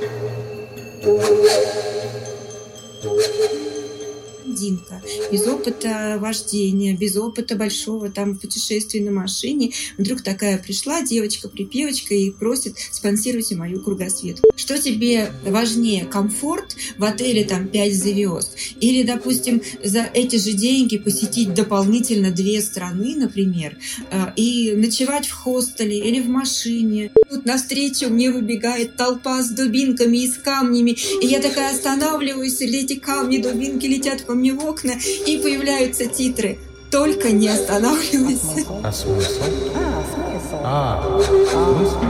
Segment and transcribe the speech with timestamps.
[0.00, 1.08] Thank
[4.48, 9.72] блондинка, без опыта вождения, без опыта большого там путешествия на машине.
[9.96, 14.48] Вдруг такая пришла девочка-припевочка и просит спонсируйте мою кругосветку.
[14.56, 18.56] Что тебе важнее, комфорт в отеле там 5 звезд?
[18.80, 23.78] Или, допустим, за эти же деньги посетить дополнительно две страны, например,
[24.10, 27.10] э, и ночевать в хостеле или в машине.
[27.30, 32.80] Тут навстречу мне выбегает толпа с дубинками и с камнями, и я такая останавливаюсь, или
[32.80, 34.92] эти камни, дубинки летят по мне в окна,
[35.26, 36.58] и появляются титры.
[36.90, 38.66] Только не останавливайся.
[38.82, 39.42] А смысл?
[39.74, 40.56] А, смысл.
[40.62, 42.08] А, смысл?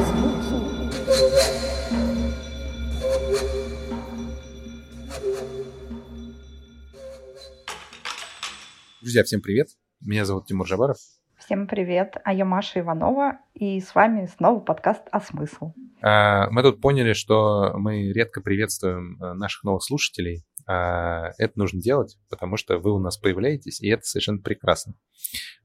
[9.00, 9.70] Друзья, всем привет.
[10.00, 10.98] Меня зовут Тимур Жабаров.
[11.48, 15.72] Всем привет, а я Маша Иванова, и с вами снова подкаст «А смысл?».
[16.02, 20.44] А, Мы тут поняли, что мы редко приветствуем э, наших новых слушателей.
[20.66, 24.92] А, Это нужно делать, потому что вы у нас появляетесь, и это совершенно прекрасно.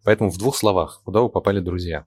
[0.06, 2.06] Поэтому в двух словах, куда вы попали, друзья?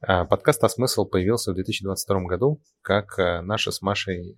[0.00, 4.34] Подкаст «А смысл» появился в 2022 году, как э, наша с Машей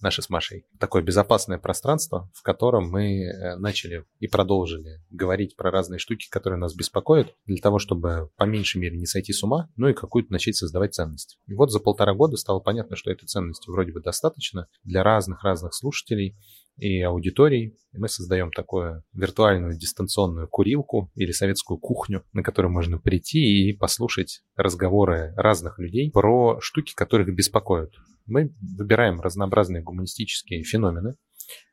[0.00, 5.70] наше с Машей, такое безопасное пространство, в котором мы э, начали и продолжили говорить про
[5.70, 9.68] разные штуки, которые нас беспокоят, для того, чтобы по меньшей мере не сойти с ума,
[9.76, 11.38] ну и какую-то начать создавать ценность.
[11.46, 15.74] И вот за полтора года стало понятно, что этой ценности вроде бы достаточно для разных-разных
[15.74, 16.36] слушателей,
[16.76, 17.76] и аудиторий.
[17.92, 24.42] Мы создаем такую виртуальную дистанционную курилку или советскую кухню, на которую можно прийти и послушать
[24.54, 27.94] разговоры разных людей про штуки, которые их беспокоят.
[28.26, 31.16] Мы выбираем разнообразные гуманистические феномены,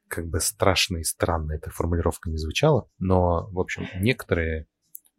[0.08, 4.68] как бы страшно и странно эта формулировка не звучала, но, в общем, некоторые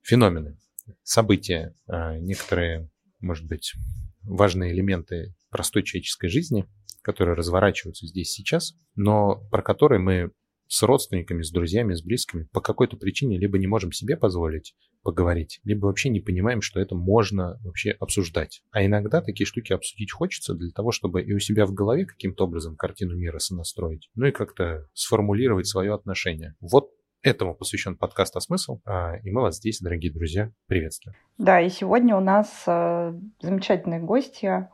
[0.03, 0.57] феномены,
[1.03, 2.89] события, а, некоторые,
[3.21, 3.75] может быть,
[4.23, 6.67] важные элементы простой человеческой жизни,
[7.05, 10.31] которые разворачиваются здесь сейчас, но про которые мы
[10.67, 15.61] с родственниками, с друзьями, с близкими по какой-то причине либо не можем себе позволить поговорить,
[15.65, 18.63] либо вообще не понимаем, что это можно вообще обсуждать.
[18.71, 22.45] А иногда такие штуки обсудить хочется для того, чтобы и у себя в голове каким-то
[22.45, 26.55] образом картину мира сонастроить, ну и как-то сформулировать свое отношение.
[26.61, 26.91] Вот
[27.25, 31.17] Этому посвящен подкаст «А смысл?», а, и мы вас здесь, дорогие друзья, приветствуем.
[31.39, 34.69] Да, и сегодня у нас э, замечательные гости.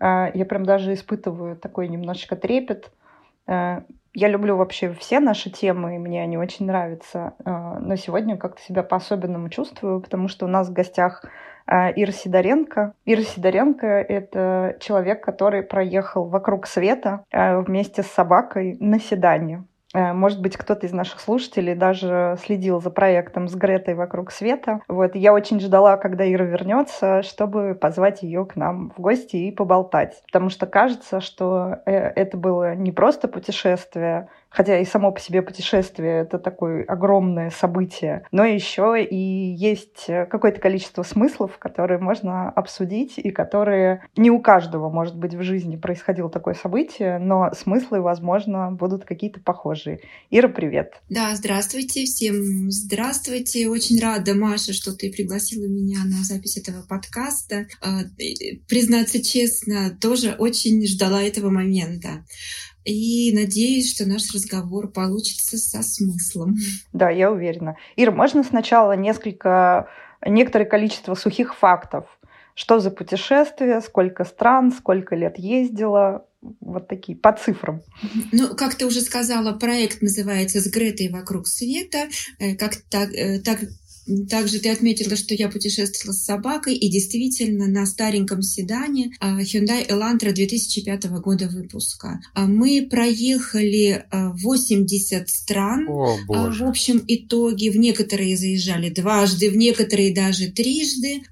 [0.00, 2.90] Э, я прям даже испытываю такой немножечко трепет.
[3.46, 3.82] Э,
[4.14, 7.34] я люблю вообще все наши темы, и мне они очень нравятся.
[7.44, 11.24] Э, но сегодня как-то себя по-особенному чувствую, потому что у нас в гостях
[11.68, 12.92] Ира Сидоренко.
[13.06, 19.64] Ира Сидоренко— это человек, который проехал вокруг света вместе с собакой на седане.
[19.96, 24.80] Э, может быть, кто-то из наших слушателей даже следил за проектом с Гретой «Вокруг света».
[24.88, 29.50] Вот, я очень ждала, когда Ира вернется, чтобы позвать ее к нам в гости и
[29.50, 30.22] поболтать.
[30.26, 35.42] Потому что кажется, что э, это было не просто путешествие, хотя и само по себе
[35.42, 43.18] путешествие это такое огромное событие, но еще и есть какое-то количество смыслов, которые можно обсудить
[43.18, 48.70] и которые не у каждого, может быть, в жизни происходило такое событие, но смыслы, возможно,
[48.70, 50.00] будут какие-то похожие.
[50.30, 51.02] Ира, привет.
[51.10, 53.68] Да, здравствуйте, всем здравствуйте.
[53.68, 57.66] Очень рада, Маша, что ты пригласила меня на запись этого подкаста.
[57.82, 58.00] А,
[58.68, 62.24] признаться честно, тоже очень ждала этого момента.
[62.86, 66.56] И надеюсь, что наш разговор получится со смыслом.
[66.92, 67.76] Да, я уверена.
[67.96, 69.88] Ира, можно сначала несколько,
[70.24, 72.06] некоторое количество сухих фактов?
[72.54, 76.24] Что за путешествие, сколько стран, сколько лет ездила,
[76.60, 77.82] вот такие, по цифрам.
[78.32, 82.08] Ну, как ты уже сказала, проект называется «С Гретой вокруг света».
[82.38, 83.60] Э, как так, э, так
[84.28, 89.86] также ты отметила, что я путешествовала с собакой, и действительно на стареньком седане а, Hyundai
[89.88, 92.20] Elantra 2005 года выпуска.
[92.34, 95.88] А, мы проехали 80 а, стран.
[95.88, 96.64] О, боже.
[96.64, 101.22] В общем итоге в некоторые заезжали дважды, в некоторые даже трижды.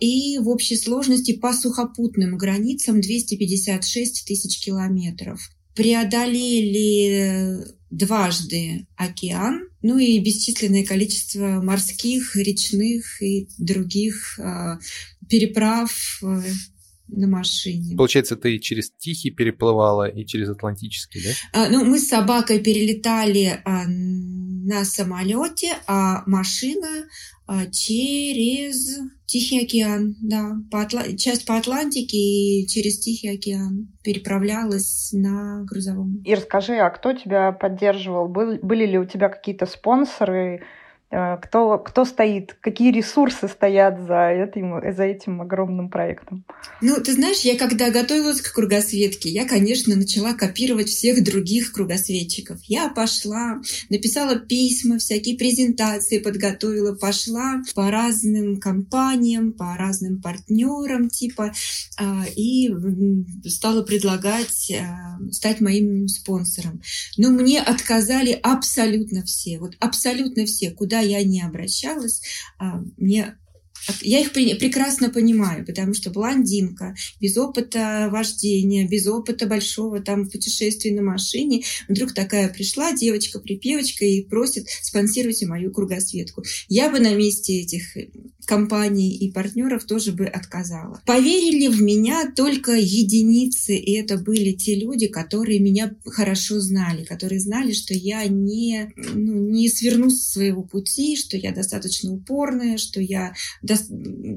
[0.00, 5.50] И в общей сложности по сухопутным границам 256 тысяч километров.
[5.74, 14.78] Преодолели дважды океан, ну и бесчисленное количество морских, речных и других э,
[15.28, 16.42] переправ э,
[17.08, 17.96] на машине.
[17.96, 21.30] Получается, ты через Тихий переплывала и через Атлантический, да?
[21.52, 27.06] А, ну, мы с собакой перелетали а, на самолете, а машина
[27.46, 31.16] а, через Тихий океан, да, по Атла...
[31.16, 36.22] часть по Атлантике и через Тихий океан переправлялась на грузовом.
[36.24, 38.28] И расскажи, а кто тебя поддерживал?
[38.28, 40.62] Был, были ли у тебя какие-то спонсоры?
[41.10, 46.44] Э, кто, кто стоит, какие ресурсы стоят за этим, за этим огромным проектом?
[46.80, 52.58] Ну, ты знаешь, я когда готовилась к кругосветке, я, конечно, начала копировать всех других кругосветчиков.
[52.64, 53.60] Я пошла,
[53.90, 61.52] написала письма, всякие презентации подготовила, пошла по разным компаниям, по разным партнерам типа,
[61.96, 62.74] а, и
[63.46, 66.82] стала предлагать а, стать моим спонсором.
[67.16, 72.22] Но мне отказали абсолютно все, вот абсолютно все, куда я не обращалась,
[72.58, 73.36] а, мне
[74.00, 80.94] я их прекрасно понимаю, потому что блондинка, без опыта вождения, без опыта большого там путешествия
[80.94, 86.44] на машине, вдруг такая пришла девочка-припевочка и просит спонсируйте мою кругосветку.
[86.68, 87.96] Я бы на месте этих
[88.46, 91.02] компаний и партнеров тоже бы отказала.
[91.06, 97.40] Поверили в меня только единицы, и это были те люди, которые меня хорошо знали, которые
[97.40, 103.00] знали, что я не, ну, не сверну с своего пути, что я достаточно упорная, что
[103.00, 103.34] я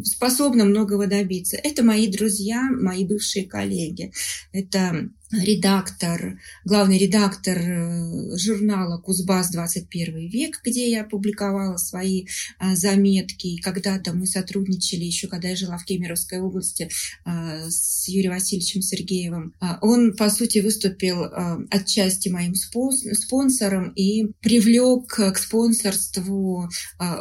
[0.04, 1.58] способна многого добиться.
[1.58, 4.12] Это мои друзья, мои бывшие коллеги.
[4.52, 12.28] Это редактор, главный редактор э, журнала «Кузбасс 21 век», где я публиковала свои
[12.60, 13.48] а, заметки.
[13.48, 16.90] И когда-то мы сотрудничали, еще когда я жила в Кемеровской области,
[17.26, 19.54] а, с Юрием Васильевичем Сергеевым.
[19.82, 21.26] Он, по сути, выступил
[21.72, 26.70] отчасти моим спонсором и привлек к спонсорству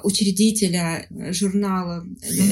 [0.05, 2.05] учредителя журнала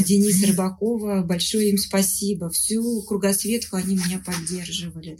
[0.06, 1.22] Дениса Рыбакова.
[1.22, 2.50] Большое им спасибо.
[2.50, 5.18] Всю кругосветку они меня поддерживали.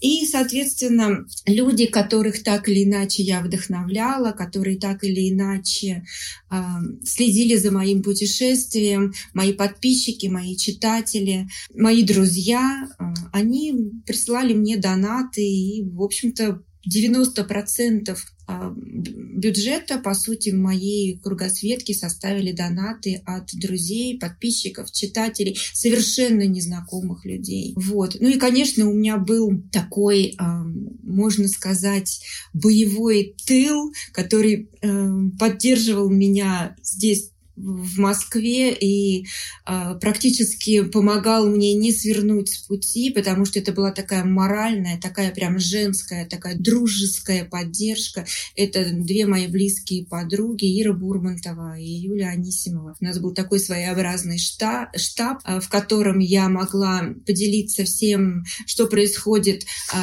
[0.00, 6.04] И, соответственно, люди, которых так или иначе я вдохновляла, которые так или иначе
[6.50, 6.56] э,
[7.04, 13.74] следили за моим путешествием, мои подписчики, мои читатели, мои друзья, э, они
[14.06, 23.22] присылали мне донаты и, в общем-то, 90% а, бюджета, по сути, моей кругосветки составили донаты
[23.24, 27.74] от друзей, подписчиков, читателей, совершенно незнакомых людей.
[27.76, 28.16] Вот.
[28.20, 30.64] Ну и, конечно, у меня был такой, а,
[31.02, 32.20] можно сказать,
[32.52, 39.26] боевой тыл, который а, поддерживал меня здесь в Москве и
[39.66, 45.30] э, практически помогал мне не свернуть с пути, потому что это была такая моральная, такая
[45.30, 48.26] прям женская, такая дружеская поддержка.
[48.54, 52.94] Это две мои близкие подруги, Ира Бурмантова и Юля Анисимова.
[53.00, 58.86] У нас был такой своеобразный штаб, штаб э, в котором я могла поделиться всем, что
[58.86, 59.64] происходит
[59.94, 59.96] э,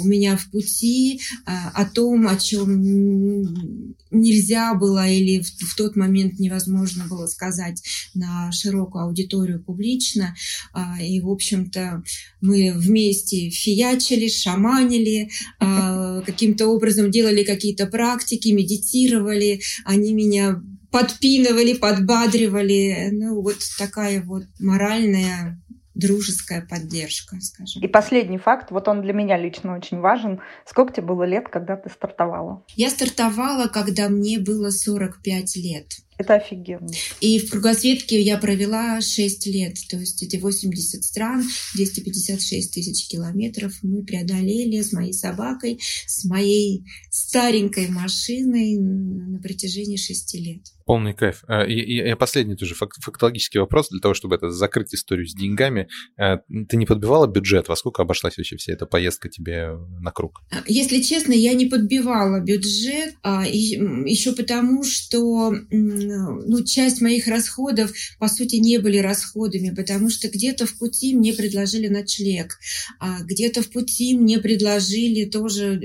[0.00, 5.96] у меня в пути, э, о том, о чем нельзя было или в, в тот
[5.96, 7.82] момент невозможно можно было сказать
[8.14, 10.34] на широкую аудиторию публично.
[10.72, 12.02] А, и, в общем-то,
[12.40, 19.60] мы вместе фиячили, шаманили, а, каким-то образом делали какие-то практики, медитировали.
[19.84, 23.10] Они меня подпинывали, подбадривали.
[23.12, 25.60] Ну, вот такая вот моральная
[26.00, 27.82] дружеская поддержка, скажем.
[27.82, 30.40] И последний факт, вот он для меня лично очень важен.
[30.64, 32.64] Сколько тебе было лет, когда ты стартовала?
[32.74, 35.86] Я стартовала, когда мне было 45 лет.
[36.20, 36.86] Это офигенно.
[37.22, 41.42] И в кругосветке я провела 6 лет, то есть эти 80 стран,
[41.74, 50.34] 256 тысяч километров мы преодолели с моей собакой, с моей старенькой машиной на протяжении 6
[50.34, 50.60] лет.
[50.90, 51.44] Полный кайф.
[51.46, 55.86] А, и, и, последний тоже фактологический вопрос для того, чтобы это закрыть историю с деньгами.
[56.18, 56.38] А,
[56.68, 57.68] ты не подбивала бюджет?
[57.68, 59.68] Во сколько обошлась вообще вся эта поездка тебе
[60.00, 60.40] на круг?
[60.66, 68.56] Если честно, я не подбивала бюджет, еще потому, что ну, часть моих расходов, по сути,
[68.56, 72.58] не были расходами, потому что где-то в пути мне предложили ночлег,
[72.98, 75.80] а где-то в пути мне предложили тоже,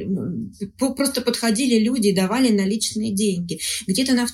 [0.79, 3.59] просто подходили люди и давали наличные деньги.
[3.85, 4.25] Где-то на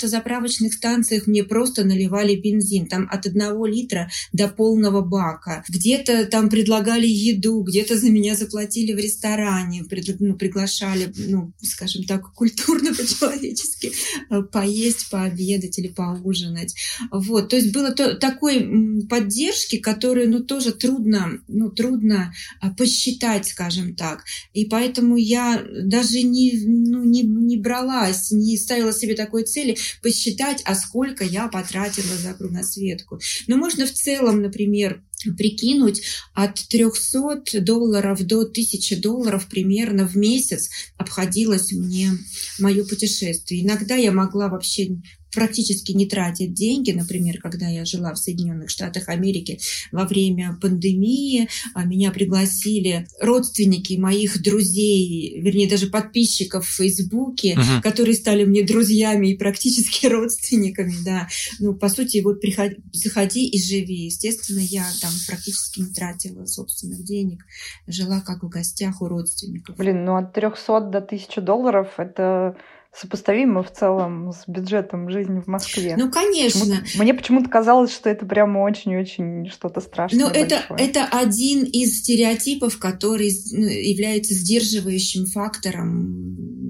[0.61, 5.63] автозаправочных станциях мне просто наливали бензин, там от одного литра до полного бака.
[5.69, 9.83] Где-то там предлагали еду, где-то за меня заплатили в ресторане,
[10.19, 13.91] ну, приглашали, ну, скажем так, культурно, по-человечески
[14.29, 16.75] э, поесть, пообедать или поужинать.
[17.11, 23.47] Вот, то есть было то, такой поддержки, которую, ну, тоже трудно, ну, трудно а, посчитать,
[23.47, 24.23] скажем так.
[24.53, 30.50] И поэтому я даже не, ну, не, не бралась, не ставила себе такой цели посчитать,
[30.65, 33.19] а сколько я потратила за кругосветку.
[33.47, 35.03] Но можно в целом, например,
[35.37, 36.01] прикинуть,
[36.33, 42.11] от 300 долларов до 1000 долларов примерно в месяц обходилось мне
[42.59, 43.63] мое путешествие.
[43.63, 44.97] Иногда я могла вообще
[45.31, 46.91] практически не тратить деньги.
[46.91, 49.59] Например, когда я жила в Соединенных Штатах Америки
[49.91, 57.81] во время пандемии, а, меня пригласили родственники моих друзей, вернее, даже подписчиков в Фейсбуке, uh-huh.
[57.81, 61.27] которые стали мне друзьями и практически родственниками, да.
[61.59, 64.05] Ну, по сути, вот приходи, заходи и живи.
[64.05, 67.43] Естественно, я там практически не тратила собственных денег,
[67.87, 69.77] жила как в гостях у родственников.
[69.77, 72.55] Блин, ну от 300 до 1000 долларов это
[72.93, 75.95] сопоставимо в целом с бюджетом жизни в Москве.
[75.97, 76.59] Ну, конечно.
[76.81, 80.25] Почему мне почему-то казалось, что это прямо очень-очень что-то страшное.
[80.25, 86.60] Ну, это, это один из стереотипов, который ну, является сдерживающим фактором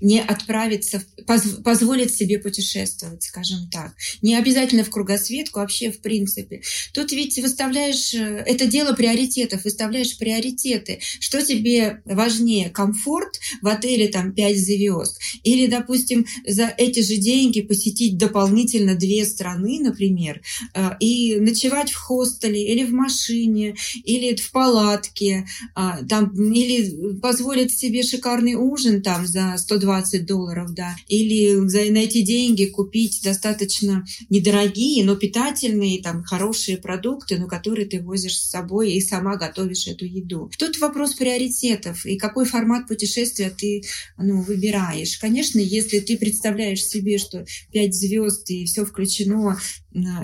[0.00, 3.94] не отправиться, поз, позволить себе путешествовать, скажем так.
[4.22, 6.62] Не обязательно в кругосветку, вообще в принципе.
[6.92, 11.00] Тут ведь выставляешь, э, это дело приоритетов, выставляешь приоритеты.
[11.20, 17.60] Что тебе важнее, комфорт в отеле там 5 звезд или допустим, за эти же деньги
[17.60, 20.40] посетить дополнительно две страны, например,
[20.74, 27.76] э, и ночевать в хостеле или в машине, или в палатке, а, там, или позволить
[27.76, 34.04] себе шикарный ужин там за 120 долларов, да, или за, на эти деньги купить достаточно
[34.30, 39.86] недорогие, но питательные, там, хорошие продукты, но которые ты возишь с собой и сама готовишь
[39.86, 40.50] эту еду.
[40.58, 43.82] Тут вопрос приоритетов и какой формат путешествия ты
[44.16, 45.18] ну, выбираешь.
[45.18, 49.58] Конечно, если ты представляешь себе, что 5 звезд и все включено,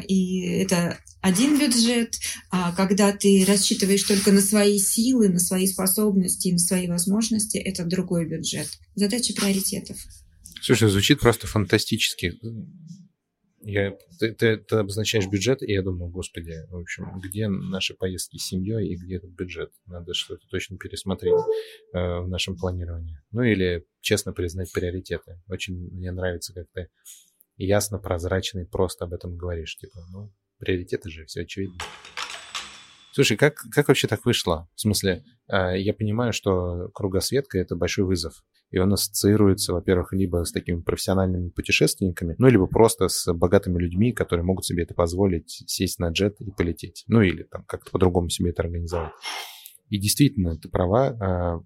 [0.06, 2.14] и это один бюджет,
[2.50, 7.84] а когда ты рассчитываешь только на свои силы, на свои способности, на свои возможности, это
[7.84, 8.68] другой бюджет.
[8.94, 9.98] Задача приоритетов.
[10.62, 12.38] Слушай, звучит просто фантастически.
[13.62, 18.38] Я, ты, ты, ты обозначаешь бюджет, и я думаю, господи, в общем, где наши поездки
[18.38, 19.70] с семьей и где этот бюджет?
[19.84, 21.34] Надо что-то точно пересмотреть
[21.92, 23.20] э, в нашем планировании.
[23.32, 25.42] Ну или честно признать приоритеты.
[25.46, 26.88] Очень мне нравится, как ты
[27.58, 29.76] ясно, прозрачно и просто об этом говоришь.
[29.76, 31.78] Типа, ну, приоритеты же, все очевидно.
[33.12, 34.68] Слушай, как, как вообще так вышло?
[34.76, 40.44] В смысле, э, я понимаю, что кругосветка— это большой вызов и он ассоциируется, во-первых, либо
[40.44, 45.64] с такими профессиональными путешественниками, ну, либо просто с богатыми людьми, которые могут себе это позволить,
[45.66, 47.04] сесть на джет и полететь.
[47.08, 49.12] Ну, или там как-то по-другому себе это организовать.
[49.88, 51.60] И действительно, ты права, а,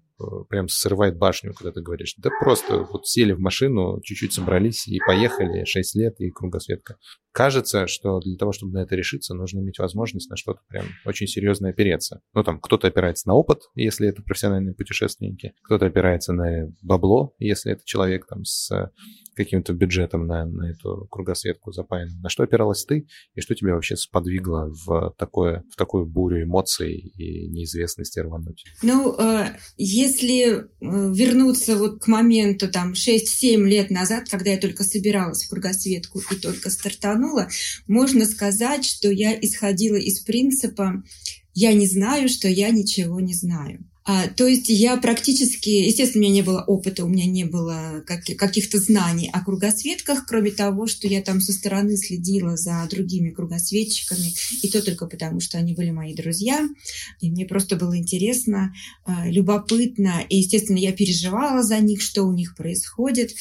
[0.49, 2.15] прям срывает башню, когда ты говоришь.
[2.17, 6.97] Да просто вот сели в машину, чуть-чуть собрались и поехали, 6 лет и кругосветка.
[7.35, 11.27] Кажется, что для того, чтобы на это решиться, нужно иметь возможность на что-то прям очень
[11.27, 12.21] серьезно опереться.
[12.33, 17.73] Ну, там, кто-то опирается на опыт, если это профессиональные путешественники, кто-то опирается на бабло, если
[17.73, 18.89] это человек там с
[19.35, 22.09] каким-то бюджетом на, на эту кругосветку запаян.
[22.21, 26.95] На что опиралась ты и что тебя вообще сподвигло в, такое, в такую бурю эмоций
[26.95, 28.63] и неизвестности рвануть?
[28.81, 34.83] Ну, э, если э, вернуться вот к моменту там 6-7 лет назад, когда я только
[34.83, 37.24] собиралась в кругосветку и только стартанула,
[37.87, 41.03] можно сказать, что я исходила из принципа
[41.53, 43.85] «я не знаю, что я ничего не знаю».
[44.07, 48.03] А, то есть я практически, естественно, у меня не было опыта, у меня не было
[48.05, 53.31] как, каких-то знаний о кругосветках, кроме того, что я там со стороны следила за другими
[53.31, 56.69] кругосветчиками, и то только потому, что они были мои друзья,
[57.19, 62.31] и мне просто было интересно, а, любопытно, и, естественно, я переживала за них, что у
[62.31, 63.33] них происходит.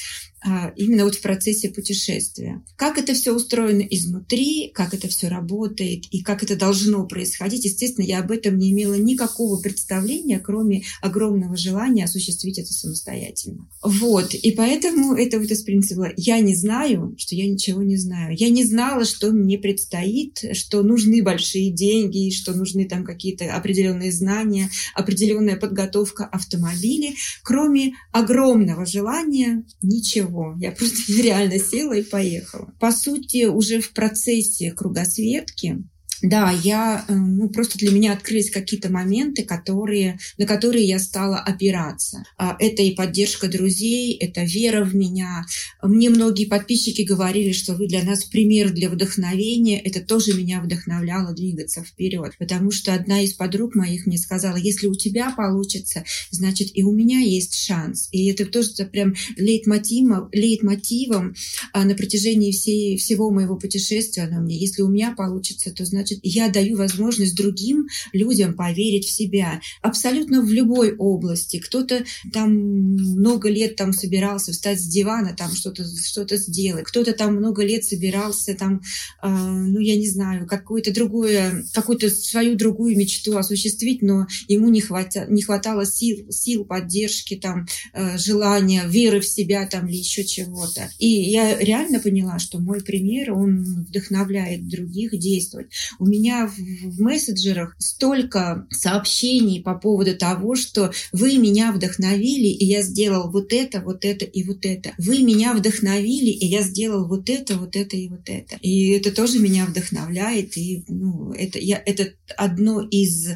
[0.47, 2.63] А, именно вот в процессе путешествия.
[2.77, 7.65] Как это все устроено изнутри, как это все работает и как это должно происходить.
[7.65, 13.67] Естественно, я об этом не имела никакого представления, кроме огромного желания осуществить это самостоятельно.
[13.83, 14.35] Вот.
[14.35, 18.37] И поэтому это вот из принципа «я не знаю, что я ничего не знаю».
[18.39, 24.13] Я не знала, что мне предстоит, что нужны большие деньги, что нужны там какие-то определенные
[24.13, 27.17] знания, определенная подготовка автомобилей.
[27.43, 30.57] Кроме огромного желания ничего ничего.
[30.59, 32.73] Я просто реально села и поехала.
[32.81, 35.85] По сути, уже в процессе кругосветки
[36.23, 41.39] да, я, э, ну, просто для меня открылись какие-то моменты, которые, на которые я стала
[41.39, 42.25] опираться.
[42.37, 45.45] А, это и поддержка друзей, это вера в меня.
[45.83, 49.81] Мне многие подписчики говорили, что вы для нас пример для вдохновения.
[49.81, 52.33] Это тоже меня вдохновляло двигаться вперед.
[52.39, 56.93] Потому что одна из подруг моих мне сказала, если у тебя получится, значит и у
[56.93, 58.09] меня есть шанс.
[58.13, 61.35] И это тоже прям лейтмотивом, лейтмотивом
[61.73, 64.25] а, на протяжении всей, всего моего путешествия.
[64.25, 69.07] Она мне, если у меня получится, то значит значит, я даю возможность другим людям поверить
[69.07, 69.61] в себя.
[69.83, 71.59] Абсолютно в любой области.
[71.59, 76.85] Кто-то там много лет там собирался встать с дивана, там что-то что сделать.
[76.87, 78.81] Кто-то там много лет собирался там,
[79.23, 84.81] э, ну, я не знаю, какое-то другое, какую-то свою другую мечту осуществить, но ему не,
[84.81, 90.25] хвата, не хватало сил, сил, поддержки, там, э, желания, веры в себя там или еще
[90.25, 90.91] чего-то.
[90.99, 95.69] И я реально поняла, что мой пример, он вдохновляет других действовать.
[95.99, 102.65] У меня в, в мессенджерах столько сообщений по поводу того, что вы меня вдохновили, и
[102.65, 104.93] я сделал вот это, вот это и вот это.
[104.99, 108.57] Вы меня вдохновили, и я сделал вот это, вот это и вот это.
[108.61, 113.29] И это тоже меня вдохновляет, и ну, это, я, это одно из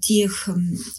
[0.00, 0.48] тех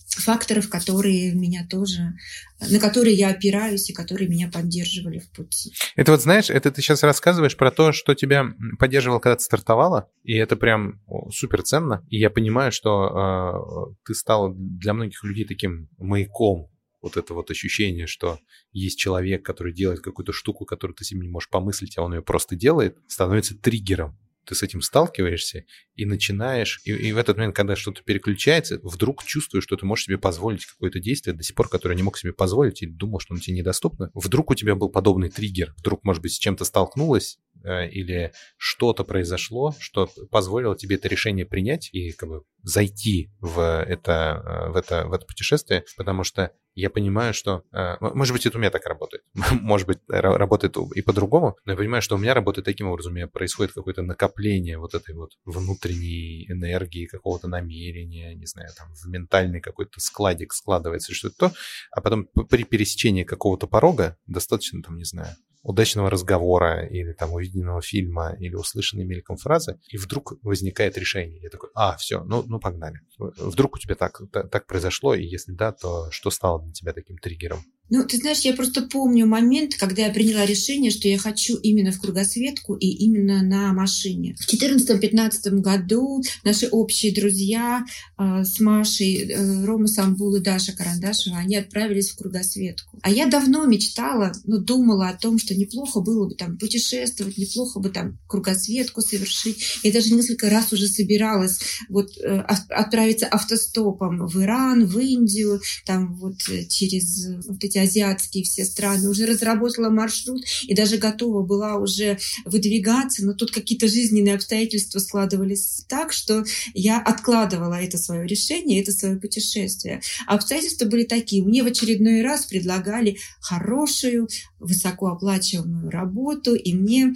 [0.07, 2.13] факторов, которые меня тоже,
[2.59, 5.73] на которые я опираюсь и которые меня поддерживали в пути.
[5.95, 8.45] Это вот знаешь, это ты сейчас рассказываешь про то, что тебя
[8.79, 12.05] поддерживал, когда ты стартовала, и это прям супер ценно.
[12.09, 16.69] И я понимаю, что э, ты стала для многих людей таким маяком.
[17.01, 18.39] Вот это вот ощущение, что
[18.73, 22.21] есть человек, который делает какую-то штуку, которую ты себе не можешь помыслить, а он ее
[22.21, 24.17] просто делает, становится триггером
[24.47, 29.23] ты с этим сталкиваешься и начинаешь, и, и в этот момент, когда что-то переключается, вдруг
[29.23, 32.33] чувствуешь, что ты можешь себе позволить какое-то действие до сих пор, которое не мог себе
[32.33, 34.09] позволить и думал, что оно тебе недоступно.
[34.13, 39.73] Вдруг у тебя был подобный триггер, вдруг, может быть, с чем-то столкнулась, или что-то произошло,
[39.79, 45.07] что позволило тебе это решение принять и как бы зайти в это, э, в это,
[45.07, 47.63] в это путешествие, потому что я понимаю, что...
[47.73, 49.23] Э, может быть, это у меня так работает.
[49.61, 53.13] Может быть, работает и по-другому, но я понимаю, что у меня работает таким образом.
[53.13, 58.93] У меня происходит какое-то накопление вот этой вот внутренней энергии, какого-то намерения, не знаю, там
[58.93, 61.51] в ментальный какой-то складик складывается что-то то,
[61.91, 65.35] а потом при пересечении какого-то порога достаточно, там, не знаю,
[65.67, 71.41] удачного разговора или там увиденного фильма или услышанной мельком фразы, и вдруг возникает решение.
[71.41, 73.01] Я такой, а, все, ну, ну погнали.
[73.17, 76.93] Вдруг у тебя так, так, так произошло, и если да, то что стало для тебя
[76.93, 77.59] таким триггером?
[77.89, 81.91] Ну, ты знаешь, я просто помню момент, когда я приняла решение, что я хочу именно
[81.91, 84.35] в кругосветку и именно на машине.
[84.39, 87.85] В 2014-2015 году наши общие друзья
[88.17, 92.99] э, с Машей, э, Рома Самбул и Даша Карандашева, они отправились в кругосветку.
[93.01, 97.79] А я давно мечтала, ну, думала о том, что неплохо было бы там путешествовать, неплохо
[97.79, 99.79] бы там кругосветку совершить.
[99.83, 102.39] Я даже несколько раз уже собиралась вот э,
[102.69, 108.65] отправиться автостопом в Иран, в Индию, там вот э, через вот эти эти азиатские все
[108.65, 114.99] страны, уже разработала маршрут и даже готова была уже выдвигаться, но тут какие-то жизненные обстоятельства
[114.99, 116.43] складывались так, что
[116.73, 120.01] я откладывала это свое решение, это свое путешествие.
[120.25, 121.43] А обстоятельства были такие.
[121.43, 124.27] Мне в очередной раз предлагали хорошую,
[124.59, 127.13] высокооплачиваемую работу, и мне,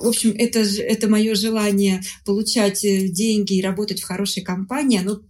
[0.00, 5.20] в общем, это, это мое желание получать э, деньги и работать в хорошей компании, оно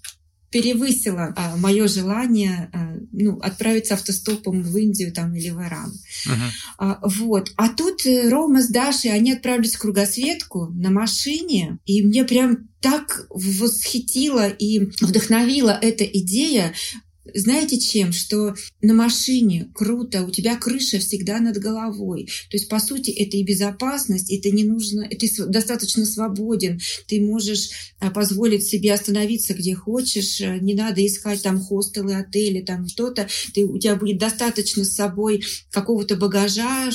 [0.53, 5.93] перевысило а, мое желание а, ну, отправиться автостопом в Индию там, или в Иран.
[6.27, 6.51] Uh-huh.
[6.79, 7.53] А, вот.
[7.57, 12.69] А тут э, Рома с Дашей, они отправились в кругосветку на машине, и мне прям
[12.81, 16.75] так восхитила и вдохновила эта идея
[17.35, 18.12] знаете чем?
[18.12, 22.27] Что на машине круто, у тебя крыша всегда над головой.
[22.51, 27.71] То есть, по сути, это и безопасность, это не нужно, ты достаточно свободен, ты можешь
[27.99, 33.29] а, позволить себе остановиться где хочешь, э, не надо искать там хостелы, отели, там что-то.
[33.55, 36.90] Ты, у тебя будет достаточно с собой какого-то багажа,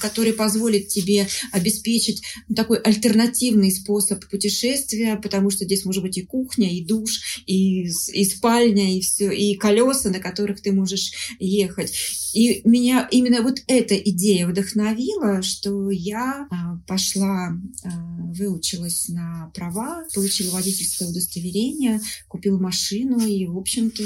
[0.00, 2.22] который позволит тебе обеспечить
[2.54, 8.24] такой альтернативный способ путешествия, потому что здесь может быть и кухня, и душ, и, и
[8.24, 11.92] спальня, и все, и колеса, на которых ты можешь ехать.
[12.32, 17.52] И меня именно вот эта идея вдохновила, что я а, пошла,
[17.84, 17.88] а,
[18.32, 24.02] выучилась на права, получила водительское удостоверение, купила машину и, в общем-то,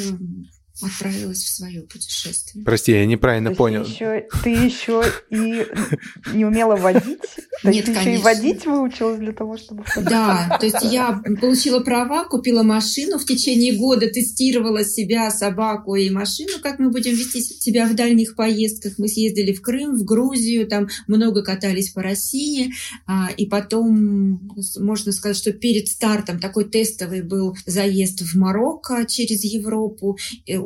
[0.82, 2.64] отправилась в свое путешествие.
[2.64, 3.84] Прости, я неправильно понял.
[3.84, 5.66] Ты еще, ты еще и
[6.34, 7.18] не умела водить?
[7.62, 8.10] То Нет, ты конечно.
[8.10, 9.84] еще и водить выучилась для того, чтобы...
[9.96, 16.08] Да, то есть я получила права, купила машину, в течение года тестировала себя, собаку и
[16.10, 18.94] машину, как мы будем вести себя в дальних поездках.
[18.98, 22.72] Мы съездили в Крым, в Грузию, там много катались по России,
[23.06, 24.40] а, и потом,
[24.78, 30.16] можно сказать, что перед стартом такой тестовый был заезд в Марокко через Европу,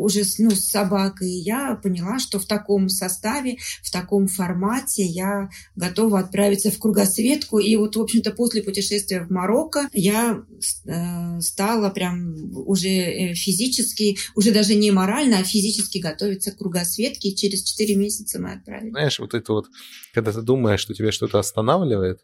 [0.03, 1.31] уже ну, с собакой.
[1.31, 7.59] Я поняла, что в таком составе, в таком формате я готова отправиться в кругосветку.
[7.59, 10.43] И вот, в общем-то, после путешествия в Марокко я
[10.87, 12.35] э, стала прям
[12.67, 17.31] уже э, физически, уже даже не морально, а физически готовиться к кругосветке.
[17.31, 18.93] И через 4 месяца мы отправились.
[18.93, 19.67] Знаешь, вот это вот,
[20.13, 22.21] когда ты думаешь, что тебя что-то останавливает,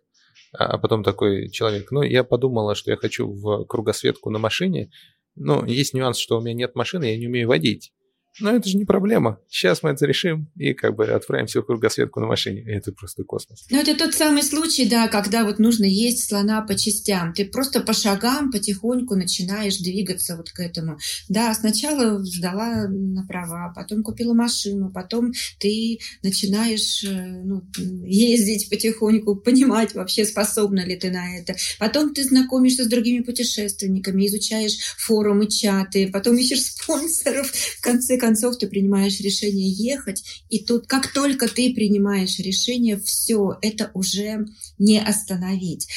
[0.52, 4.90] А потом такой человек, ну, я подумала, что я хочу в кругосветку на машине,
[5.38, 7.92] но есть нюанс, что у меня нет машины, я не умею водить.
[8.40, 9.40] Но это же не проблема.
[9.48, 12.62] Сейчас мы это решим и как бы отправимся в кругосветку на машине.
[12.66, 13.66] Это просто космос.
[13.70, 17.32] Ну, это тот самый случай, да, когда вот нужно есть слона по частям.
[17.32, 20.98] Ты просто по шагам потихоньку начинаешь двигаться вот к этому.
[21.28, 27.62] Да, сначала сдала на права, потом купила машину, потом ты начинаешь э, ну,
[28.04, 31.54] ездить потихоньку, понимать вообще, способна ли ты на это.
[31.78, 37.50] Потом ты знакомишься с другими путешественниками, изучаешь форумы, чаты, потом ищешь спонсоров.
[37.50, 43.00] В конце концов, концов ты принимаешь решение ехать, и тут как только ты принимаешь решение,
[43.00, 44.46] все, это уже
[44.78, 45.88] не остановить.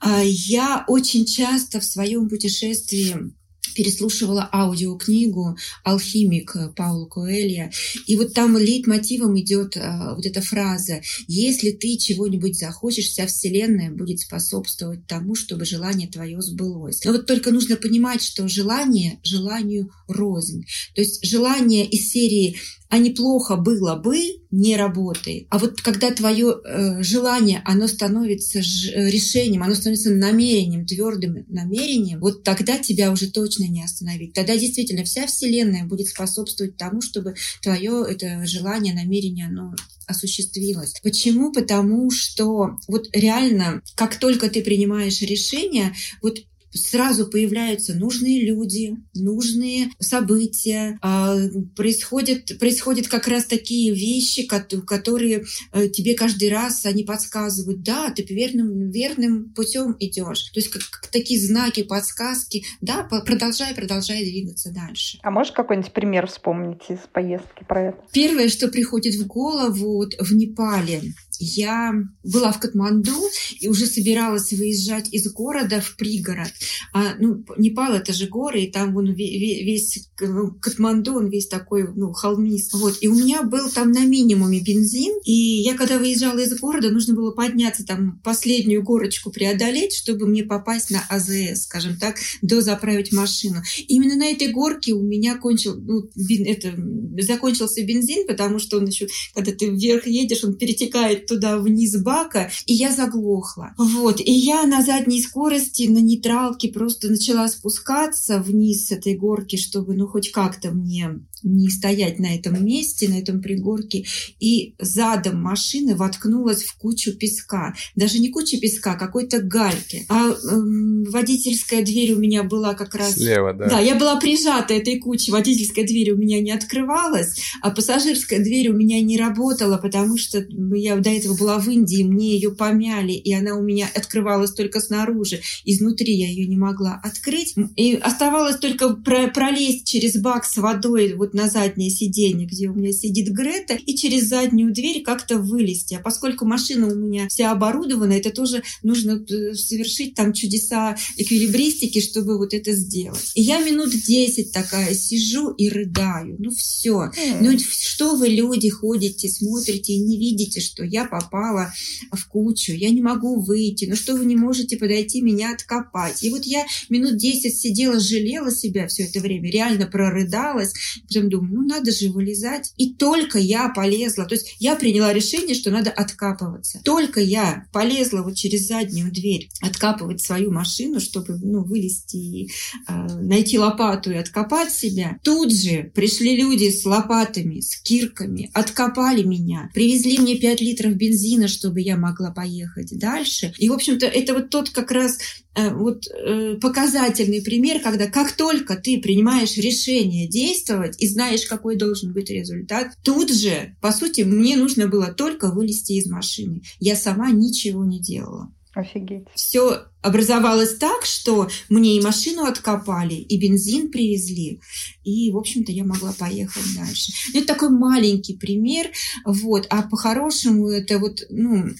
[0.00, 3.32] А я очень часто в своем путешествии
[3.80, 7.72] переслушивала аудиокнигу «Алхимик» Паула Коэлья.
[8.06, 13.90] И вот там лейтмотивом идет а, вот эта фраза «Если ты чего-нибудь захочешь, вся Вселенная
[13.90, 17.02] будет способствовать тому, чтобы желание твое сбылось».
[17.06, 20.66] Но вот только нужно понимать, что желание желанию рознь.
[20.94, 22.56] То есть желание из серии
[22.90, 24.18] а неплохо было бы,
[24.50, 25.46] не работает.
[25.48, 31.46] А вот когда твое э, желание, оно становится ж, э, решением, оно становится намерением, твердым
[31.48, 34.32] намерением, вот тогда тебя уже точно не остановить.
[34.32, 39.72] Тогда действительно вся Вселенная будет способствовать тому, чтобы твое это желание, намерение, оно
[40.08, 40.94] осуществилось.
[41.00, 41.52] Почему?
[41.52, 46.38] Потому что вот реально, как только ты принимаешь решение, вот
[46.72, 51.36] сразу появляются нужные люди, нужные события, а,
[51.76, 58.22] происходят, происходят как раз такие вещи, которые э, тебе каждый раз они подсказывают, да, ты
[58.22, 60.50] верным, верным путем идешь.
[60.50, 65.18] То есть как, как такие знаки, подсказки, да, продолжай, продолжай двигаться дальше.
[65.22, 67.98] А можешь какой-нибудь пример вспомнить из поездки про это?
[68.12, 71.02] Первое, что приходит в голову вот в Непале,
[71.40, 73.12] я была в Катманду
[73.58, 76.52] и уже собиралась выезжать из города в пригород.
[76.92, 81.88] А, ну, Непал— это же горы, и там вон весь ну, Катманду, он весь такой,
[81.94, 82.74] ну, холмист.
[82.74, 82.98] Вот.
[83.00, 87.14] И у меня был там на минимуме бензин, и я, когда выезжала из города, нужно
[87.14, 93.62] было подняться там последнюю горочку преодолеть, чтобы мне попасть на АЗС, скажем так, дозаправить машину.
[93.88, 96.10] Именно на этой горке у меня кончил, ну,
[96.46, 96.74] это,
[97.22, 102.50] закончился бензин, потому что он еще, когда ты вверх едешь, он перетекает туда вниз бака,
[102.66, 103.72] и я заглохла.
[103.78, 109.56] Вот, и я на задней скорости, на нейтралке просто начала спускаться вниз с этой горки,
[109.56, 114.04] чтобы, ну, хоть как-то мне не стоять на этом месте, на этом пригорке,
[114.38, 117.74] и задом машины воткнулась в кучу песка.
[117.96, 120.04] Даже не куча песка, а какой-то гальки.
[120.08, 123.14] А эм, водительская дверь у меня была как раз...
[123.14, 123.68] Слева, да.
[123.68, 125.32] Да, я была прижата этой кучей.
[125.32, 130.44] Водительская дверь у меня не открывалась, а пассажирская дверь у меня не работала, потому что
[130.74, 134.80] я до этого была в Индии, мне ее помяли, и она у меня открывалась только
[134.80, 135.40] снаружи.
[135.64, 137.54] Изнутри я ее не могла открыть.
[137.76, 142.92] И оставалось только пролезть через бак с водой вот на заднее сиденье, где у меня
[142.92, 145.94] сидит Грета, и через заднюю дверь как-то вылезти.
[145.94, 152.00] А поскольку машина у меня вся оборудована, это тоже нужно э, совершить там чудеса эквилибристики,
[152.00, 153.32] чтобы вот это сделать.
[153.34, 156.36] И я минут 10 такая сижу и рыдаю.
[156.38, 157.10] Ну все.
[157.40, 161.72] Ну что вы, люди, ходите, смотрите и не видите, что я попала
[162.12, 166.22] в кучу, я не могу выйти, ну что вы не можете подойти меня откопать.
[166.22, 170.72] И вот я минут 10 сидела, жалела себя все это время, реально прорыдалась,
[171.20, 172.72] потом думаю, ну надо же вылезать.
[172.76, 176.80] И только я полезла, то есть я приняла решение, что надо откапываться.
[176.84, 182.50] Только я полезла вот через заднюю дверь откапывать свою машину, чтобы ну, вылезти и
[182.88, 185.18] э, найти лопату и откопать себя.
[185.22, 191.48] Тут же пришли люди с лопатами, с кирками, откопали меня, привезли мне 5 литров бензина,
[191.48, 193.52] чтобы я могла поехать дальше.
[193.58, 195.18] И, в общем-то, это вот тот как раз
[195.54, 201.76] э, вот э, показательный пример, когда как только ты принимаешь решение действовать и знаешь, какой
[201.76, 206.62] должен быть результат, тут же, по сути, мне нужно было только вылезти из машины.
[206.78, 208.52] Я сама ничего не делала.
[208.72, 209.26] Офигеть.
[209.34, 214.60] Все образовалось так, что мне и машину откопали, и бензин привезли,
[215.02, 217.12] и, в общем-то, я могла поехать дальше.
[217.34, 218.90] Это такой маленький пример,
[219.24, 221.70] вот, а по-хорошему это вот, ну,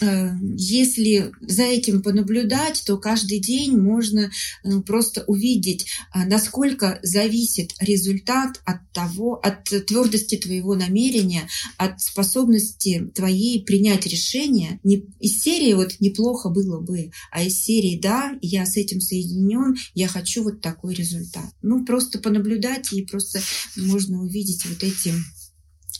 [0.00, 4.30] если за этим понаблюдать, то каждый день можно
[4.62, 13.10] э, просто увидеть, а, насколько зависит результат от того, от твердости твоего намерения, от способности
[13.14, 14.80] твоей принять решение.
[14.84, 19.76] Не из серии вот неплохо было бы, а из серии да, я с этим соединен,
[19.94, 21.46] я хочу вот такой результат.
[21.62, 23.40] Ну, просто понаблюдать и просто
[23.76, 25.14] можно увидеть вот эти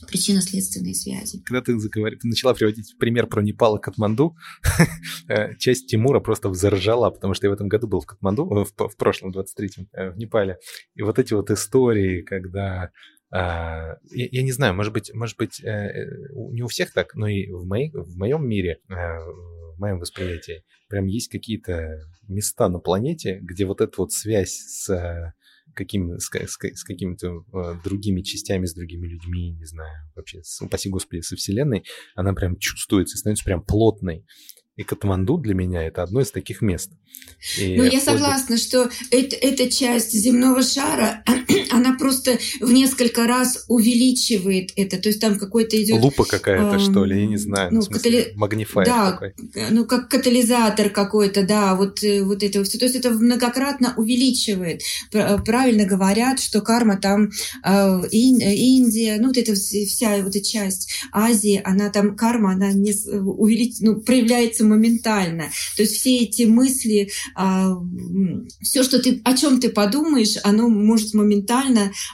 [0.07, 1.41] причинно-следственные связи.
[1.43, 2.13] Когда ты заговор...
[2.23, 4.35] начала приводить пример про Непал и Катманду,
[5.27, 8.65] э, часть Тимура просто взоржала, потому что я в этом году был в Катманду, в,
[8.65, 10.57] в прошлом, 23-м, в Непале.
[10.95, 12.91] И вот эти вот истории, когда
[13.31, 17.49] а, я, я не знаю, может быть, может быть, не у всех так, но и
[17.51, 23.65] в, моей, в моем мире, в моем восприятии, прям есть какие-то места на планете, где
[23.65, 25.33] вот эта вот связь с
[25.79, 30.61] каким, с, с, с какими-то э, другими частями, с другими людьми, не знаю, вообще, с,
[30.61, 34.25] упаси господи, со Вселенной, она прям чувствуется, становится прям плотной.
[34.75, 36.91] И Катманду для меня это одно из таких мест.
[37.57, 41.23] И ну, я согласна, что это, эта часть земного шара,
[41.71, 44.97] она просто в несколько раз увеличивает это.
[44.97, 46.01] То есть там какой-то идет...
[46.01, 47.73] Лупа какая-то, э, что ли, я не знаю.
[47.73, 48.33] Ну, катали...
[48.35, 49.33] Магнифайер да, такой.
[49.71, 52.77] ну, как катализатор какой-то, да, вот, э, вот это все.
[52.77, 54.81] То есть это многократно увеличивает.
[55.13, 57.29] Э, правильно говорят, что карма там
[57.63, 62.93] э, Индия, ну, вот эта вся вот эта часть Азии, она там, карма, она не
[63.13, 63.75] увелич...
[63.79, 65.45] ну, проявляется моментально.
[65.75, 67.77] То есть все эти мысли, а,
[68.61, 71.58] все, что ты, о чем ты подумаешь, оно может моментально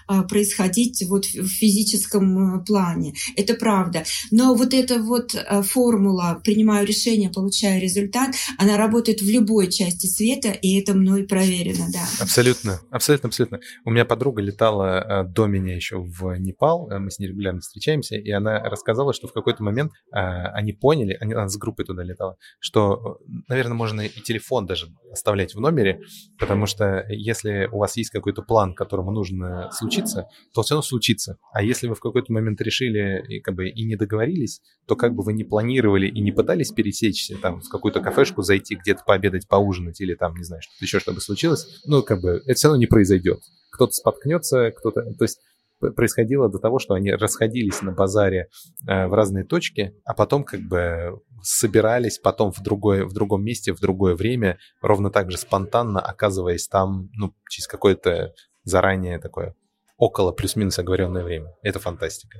[0.07, 3.13] а, происходить вот в физическом э, плане.
[3.35, 4.03] Это правда.
[4.31, 10.07] Но вот эта вот э, формула «принимаю решение, получаю результат», она работает в любой части
[10.07, 12.05] света, и это мной проверено, да.
[12.19, 13.59] Абсолютно, абсолютно, абсолютно.
[13.83, 18.15] У меня подруга летала э, до меня еще в Непал, мы с ней регулярно встречаемся,
[18.15, 23.19] и она рассказала, что в какой-то момент они поняли, она с группой туда летала, что,
[23.47, 26.01] наверное, можно и телефон даже оставлять в номере,
[26.37, 29.34] потому что если у вас есть какой-то план, которому нужно
[29.71, 31.37] случиться, то все равно случится.
[31.51, 35.13] А если вы в какой-то момент решили и, как бы, и не договорились, то как
[35.13, 39.47] бы вы не планировали и не пытались пересечься, там, в какую-то кафешку зайти, где-то пообедать,
[39.47, 42.79] поужинать или там, не знаю, что-то еще, чтобы случилось, ну, как бы, это все равно
[42.79, 43.41] не произойдет.
[43.71, 45.01] Кто-то споткнется, кто-то...
[45.01, 45.39] То есть
[45.79, 48.47] происходило до того, что они расходились на базаре
[48.87, 53.73] э, в разные точки, а потом как бы собирались потом в, другое, в другом месте,
[53.73, 58.33] в другое время, ровно так же спонтанно оказываясь там, ну, через какое-то
[58.65, 59.55] заранее такое
[59.97, 61.53] около плюс-минус оговоренное время.
[61.61, 62.39] Это фантастика.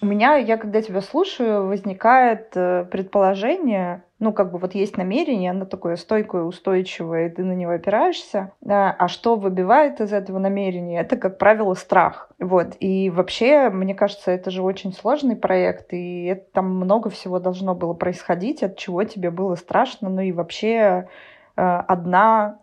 [0.00, 5.52] У меня, я когда тебя слушаю, возникает э, предположение, ну, как бы вот есть намерение,
[5.52, 8.50] оно такое стойкое, устойчивое, и ты на него опираешься.
[8.60, 12.32] Да, а что выбивает из этого намерения, это, как правило, страх.
[12.40, 12.74] Вот.
[12.80, 17.76] И вообще, мне кажется, это же очень сложный проект, и это, там много всего должно
[17.76, 21.06] было происходить, от чего тебе было страшно, ну и вообще
[21.56, 22.58] э, одна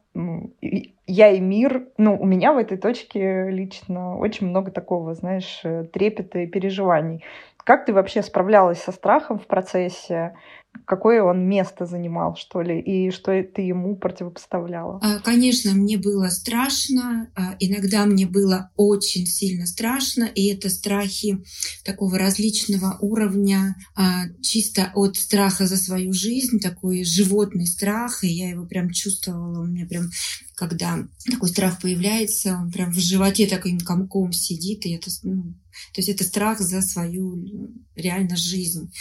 [1.08, 5.86] я и мир, ну, у меня в этой точке лично очень много такого, знаешь, э,
[5.86, 7.24] трепета и переживаний.
[7.58, 10.36] Как ты вообще справлялась со страхом в процессе?
[10.86, 15.00] Какое он место занимал, что ли, и что ты ему противопоставляла?
[15.04, 21.44] А, конечно, мне было страшно, а, иногда мне было очень сильно страшно, и это страхи
[21.84, 28.50] такого различного уровня, а, чисто от страха за свою жизнь, такой животный страх, и я
[28.50, 30.10] его прям чувствовала, у меня прям
[30.56, 35.54] когда такой страх появляется, он прям в животе таким комком сидит, и это, ну,
[35.94, 38.92] то есть это страх за свою реально жизнь.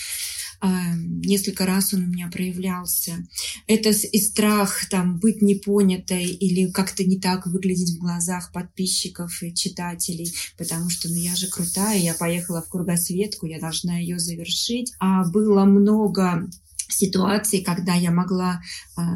[0.60, 3.26] А, несколько раз он у меня проявлялся.
[3.66, 9.54] Это и страх там быть непонятой или как-то не так выглядеть в глазах подписчиков и
[9.54, 14.92] читателей, потому что ну я же крутая, я поехала в кругосветку, я должна ее завершить.
[14.98, 16.48] А было много
[16.88, 18.60] ситуации, когда я могла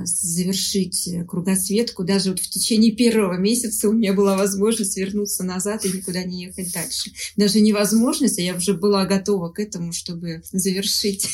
[0.04, 2.04] завершить кругосветку.
[2.04, 6.44] Даже вот в течение первого месяца у меня была возможность вернуться назад и никуда не
[6.44, 7.10] ехать дальше.
[7.36, 11.28] Даже невозможность, а я уже была готова к этому, чтобы завершить,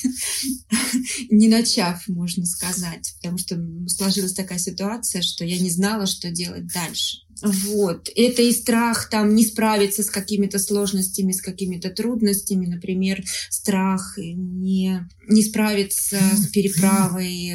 [1.30, 3.14] не начав, можно сказать.
[3.16, 7.18] Потому что сложилась такая ситуация, что я не знала, что делать дальше.
[7.42, 8.10] Вот.
[8.16, 12.66] Это и страх там не справиться с какими-то сложностями, с какими-то трудностями.
[12.66, 17.52] Например, страх не, не справиться с переправой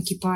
[0.00, 0.33] экипажа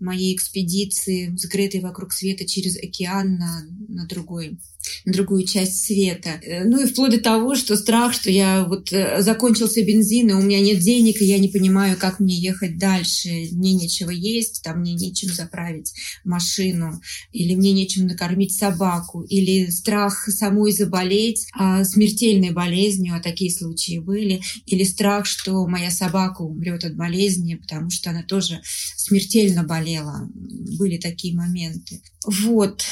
[0.00, 4.58] моей экспедиции, закрытой вокруг света через океан на, на другой
[5.04, 6.40] на другую часть света.
[6.42, 10.32] Э, ну и вплоть до того, что страх, что я вот э, закончился бензин, и
[10.32, 13.28] у меня нет денег, и я не понимаю, как мне ехать дальше.
[13.52, 15.92] Мне нечего есть, там мне нечем заправить
[16.24, 17.00] машину,
[17.32, 23.98] или мне нечем накормить собаку, или страх самой заболеть а, смертельной болезнью, а такие случаи
[23.98, 28.60] были, или страх, что моя собака умрет от болезни, потому что она тоже
[28.96, 30.28] смертельно болела.
[30.34, 32.00] Были такие моменты.
[32.26, 32.84] Вот.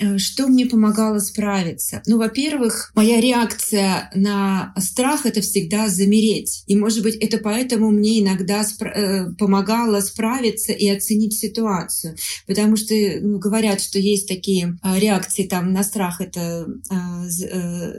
[0.00, 2.02] Э, что мне помогало справиться?
[2.06, 6.64] Ну, во-первых, моя реакция на страх— это всегда замереть.
[6.66, 12.16] И, может быть, это поэтому мне иногда спра- э, помогало справиться и оценить ситуацию.
[12.46, 16.66] Потому что ну, говорят, что есть такие э, реакции там на страх— это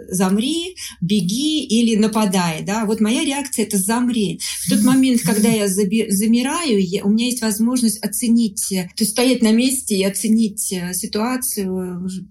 [0.09, 2.63] замри, беги или нападай.
[2.63, 2.85] Да?
[2.85, 4.39] Вот моя реакция— это замри.
[4.65, 9.41] В тот момент, когда я замираю, я, у меня есть возможность оценить, то есть стоять
[9.41, 11.66] на месте и оценить ситуацию,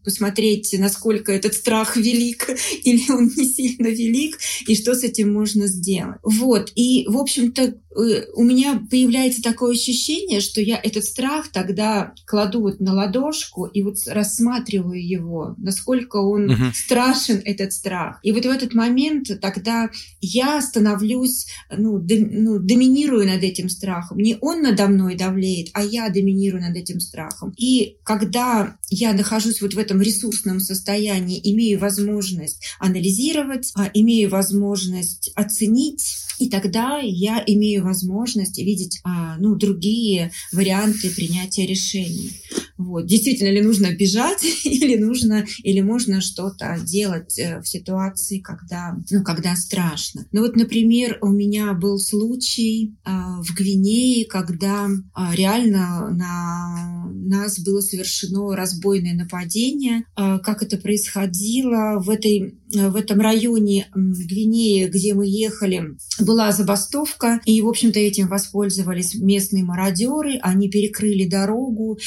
[0.04, 2.48] посмотреть, насколько этот страх велик
[2.84, 6.18] или он не сильно велик, и что с этим можно сделать.
[6.22, 6.72] Вот.
[6.74, 12.80] И, в общем-то, у меня появляется такое ощущение, что я этот страх тогда кладу вот
[12.80, 16.64] на ладошку и вот рассматриваю его, насколько он угу.
[16.74, 18.18] страшен, этот страх.
[18.22, 19.88] И вот в этот момент тогда
[20.20, 24.18] я становлюсь, ну, дом, ну, доминирую над этим страхом.
[24.18, 27.54] Не он надо мной давлеет, а я доминирую над этим страхом.
[27.56, 35.32] И когда я нахожусь вот в этом ресурсном состоянии, имею возможность анализировать, а, имею возможность
[35.34, 42.32] оценить, и тогда я имею возможность видеть а, ну, другие варианты принятия решений.
[42.78, 43.06] Вот.
[43.06, 49.22] Действительно ли нужно бежать или нужно, или можно что-то делать э, в ситуации, когда, ну,
[49.22, 50.26] когда страшно.
[50.32, 57.58] Ну вот, например, у меня был случай а, в Гвинее, когда а, реально на нас
[57.60, 60.04] было совершено разбойное нападение.
[60.14, 67.40] А, как это происходило в этой в этом районе Гвинеи, где мы ехали, была забастовка,
[67.44, 71.98] и, в общем-то, этим воспользовались местные мародеры, они перекрыли дорогу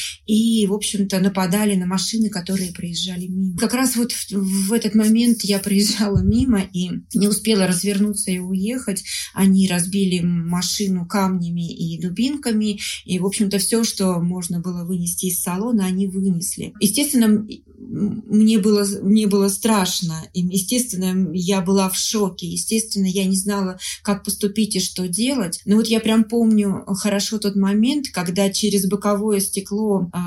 [0.60, 3.56] и, в общем-то, нападали на машины, которые проезжали мимо.
[3.58, 8.38] Как раз вот в, в этот момент я проезжала мимо и не успела развернуться и
[8.38, 9.04] уехать.
[9.32, 15.40] Они разбили машину камнями и дубинками, и, в общем-то, все, что можно было вынести из
[15.40, 16.74] салона, они вынесли.
[16.80, 17.46] Естественно,
[17.80, 20.22] мне было, мне было страшно.
[20.34, 22.46] И, естественно, я была в шоке.
[22.46, 25.60] Естественно, я не знала, как поступить и что делать.
[25.64, 30.18] Но вот я прям помню хорошо тот момент, когда через боковое стекло э,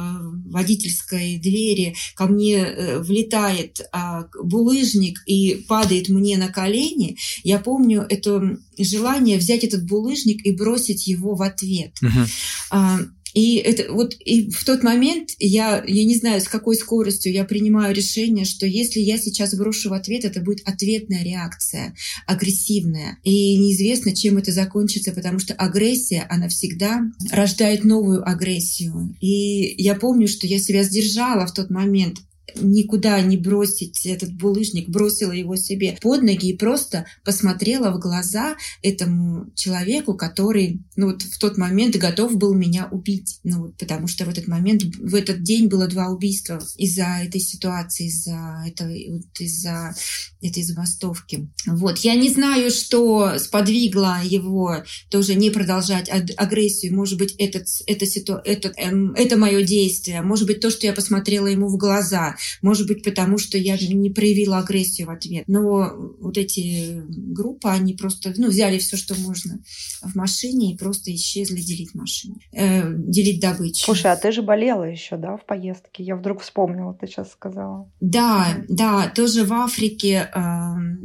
[0.49, 7.17] водительской двери ко мне э, влетает э, булыжник и падает мне на колени.
[7.43, 11.93] Я помню это желание взять этот булыжник и бросить его в ответ.
[12.01, 13.07] Uh-huh.
[13.33, 17.45] И это вот и в тот момент я, я не знаю, с какой скоростью я
[17.45, 21.95] принимаю решение, что если я сейчас брошу в ответ, это будет ответная реакция,
[22.27, 23.17] агрессивная.
[23.23, 29.15] И неизвестно, чем это закончится, потому что агрессия, она всегда рождает новую агрессию.
[29.19, 32.19] И я помню, что я себя сдержала в тот момент,
[32.55, 38.55] никуда не бросить этот булыжник, бросила его себе под ноги и просто посмотрела в глаза
[38.81, 43.39] этому человеку, который ну, вот в тот момент готов был меня убить.
[43.43, 47.39] Ну, вот, потому что в этот момент, в этот день было два убийства из-за этой
[47.39, 49.95] ситуации, из-за этой, вот, из-за
[50.41, 51.49] этой забастовки.
[51.65, 51.99] Вот.
[51.99, 56.95] Я не знаю, что сподвигло его тоже не продолжать агрессию.
[56.95, 58.39] Может быть, этот, это, ситу...
[58.43, 60.21] это, эм, это мое действие.
[60.21, 62.32] Может быть, то, что я посмотрела ему в глаза.
[62.61, 65.43] Может быть, потому что я не проявила агрессию в ответ.
[65.47, 69.59] Но вот эти группы, они просто ну, взяли все, что можно
[70.01, 73.85] в машине и просто исчезли делить машину, э, делить добычу.
[73.85, 76.03] Слушай, а ты же болела еще, да, в поездке?
[76.03, 77.91] Я вдруг вспомнила, ты сейчас сказала.
[77.99, 80.39] Да, да, тоже в Африке э,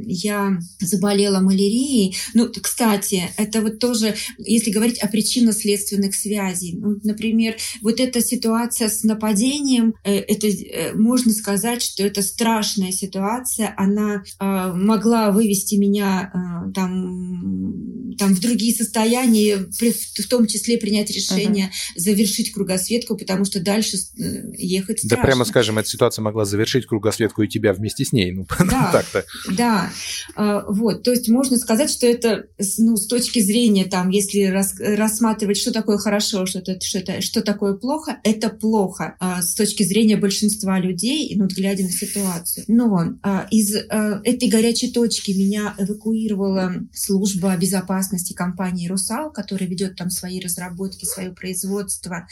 [0.06, 2.16] я заболела малярией.
[2.34, 6.76] Ну, кстати, это вот тоже, если говорить о причинно-следственных связей.
[6.76, 12.92] Ну, например, вот эта ситуация с нападением, э, это э, можно сказать, что это страшная
[12.92, 13.74] ситуация.
[13.76, 20.78] Она э, могла вывести меня э, там, там в другие состояния, при, в том числе
[20.78, 22.00] принять решение uh-huh.
[22.00, 25.16] завершить кругосветку, потому что дальше э, ехать страшно.
[25.16, 28.30] Да прямо скажем, эта ситуация могла завершить кругосветку и тебя вместе с ней.
[28.30, 29.24] Ну, да, так-то.
[29.50, 29.90] Да,
[30.36, 31.02] э, вот.
[31.02, 32.46] То есть можно сказать, что это
[32.78, 37.20] ну, с точки зрения, там, если рас, рассматривать, что такое хорошо, что, это, что, это,
[37.22, 42.64] что такое плохо, это плохо э, с точки зрения большинства людей, ну, глядя на ситуацию.
[42.68, 50.10] Но э, из этой горячей точки меня эвакуировала служба безопасности компании «Русал», которая ведет там
[50.10, 52.26] свои разработки, свое производство.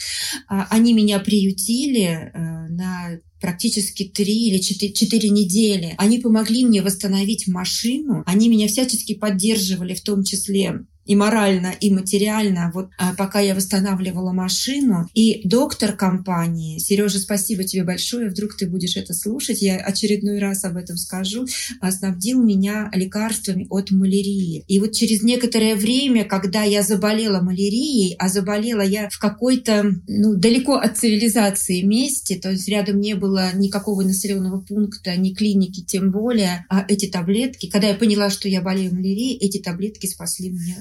[0.48, 5.94] Они меня приютили на практически три или четыре недели.
[5.98, 11.92] Они помогли мне восстановить машину, они меня всячески поддерживали, в том числе и морально, и
[11.92, 15.08] материально, вот а, пока я восстанавливала машину.
[15.14, 20.64] И доктор компании, Сережа, спасибо тебе большое, вдруг ты будешь это слушать, я очередной раз
[20.64, 21.46] об этом скажу,
[21.90, 24.64] снабдил меня лекарствами от малярии.
[24.66, 30.34] И вот через некоторое время, когда я заболела малярией, а заболела я в какой-то, ну,
[30.34, 36.10] далеко от цивилизации месте, то есть рядом не было никакого населенного пункта, ни клиники, тем
[36.10, 40.76] более, а эти таблетки, когда я поняла, что я болею малярией, эти таблетки спасли мне.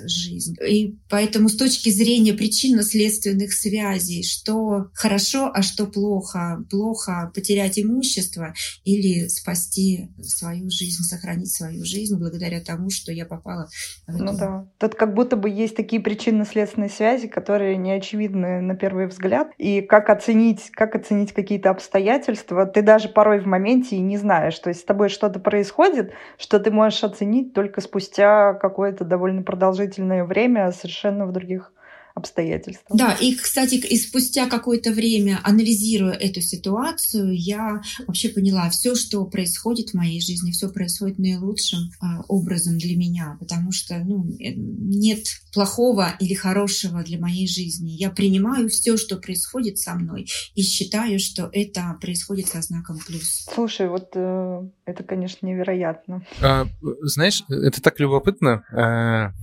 [0.68, 8.54] И поэтому с точки зрения причинно-следственных связей, что хорошо, а что плохо, плохо потерять имущество
[8.84, 13.68] или спасти свою жизнь, сохранить свою жизнь благодаря тому, что я попала
[14.08, 14.68] в Ну да.
[14.80, 19.50] Тут как будто бы есть такие причинно-следственные связи, которые не очевидны на первый взгляд.
[19.58, 24.58] И как оценить, как оценить какие-то обстоятельства, ты даже порой в моменте и не знаешь.
[24.60, 30.05] То есть с тобой что-то происходит, что ты можешь оценить только спустя какое-то довольно продолжительное
[30.26, 31.72] время совершенно в других
[32.16, 32.98] обстоятельствам.
[32.98, 39.26] Да, и, кстати, и спустя какое-то время, анализируя эту ситуацию, я вообще поняла, все, что
[39.26, 44.54] происходит в моей жизни, все происходит наилучшим а, образом для меня, потому что ну, э,
[44.56, 47.92] нет плохого или хорошего для моей жизни.
[47.92, 53.46] Я принимаю все, что происходит со мной, и считаю, что это происходит со знаком плюс.
[53.54, 56.26] Слушай, вот э, это, конечно, невероятно.
[56.42, 56.66] А,
[57.02, 59.34] знаешь, это так любопытно.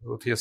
[0.00, 0.34] Вот я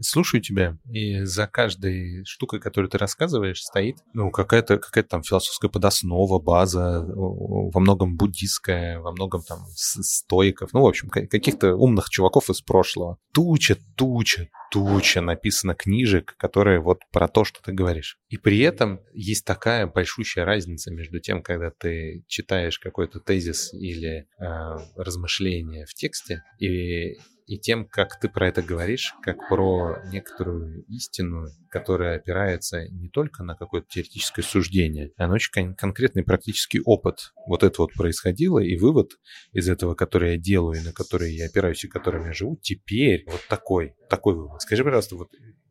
[0.00, 5.70] слушаю тебя, и за каждой штукой, которую ты рассказываешь, стоит ну, какая-то какая там философская
[5.70, 12.50] подоснова, база, во многом буддистская, во многом там стойков, ну, в общем, каких-то умных чуваков
[12.50, 13.18] из прошлого.
[13.32, 18.18] Туча, туча, туча написано книжек, которые вот про то, что ты говоришь.
[18.28, 24.26] И при этом есть такая большущая разница между тем, когда ты читаешь какой-то тезис или
[24.38, 30.84] э, размышление в тексте, и и тем, как ты про это говоришь, как про некоторую
[30.86, 36.80] истину, которая опирается не только на какое-то теоретическое суждение, а на очень кон- конкретный практический
[36.84, 37.32] опыт.
[37.46, 39.12] Вот это вот происходило, и вывод
[39.52, 43.24] из этого, который я делаю, и на который я опираюсь, и которым я живу, теперь
[43.26, 44.62] вот такой, такой вывод.
[44.62, 45.28] Скажи, пожалуйста, вот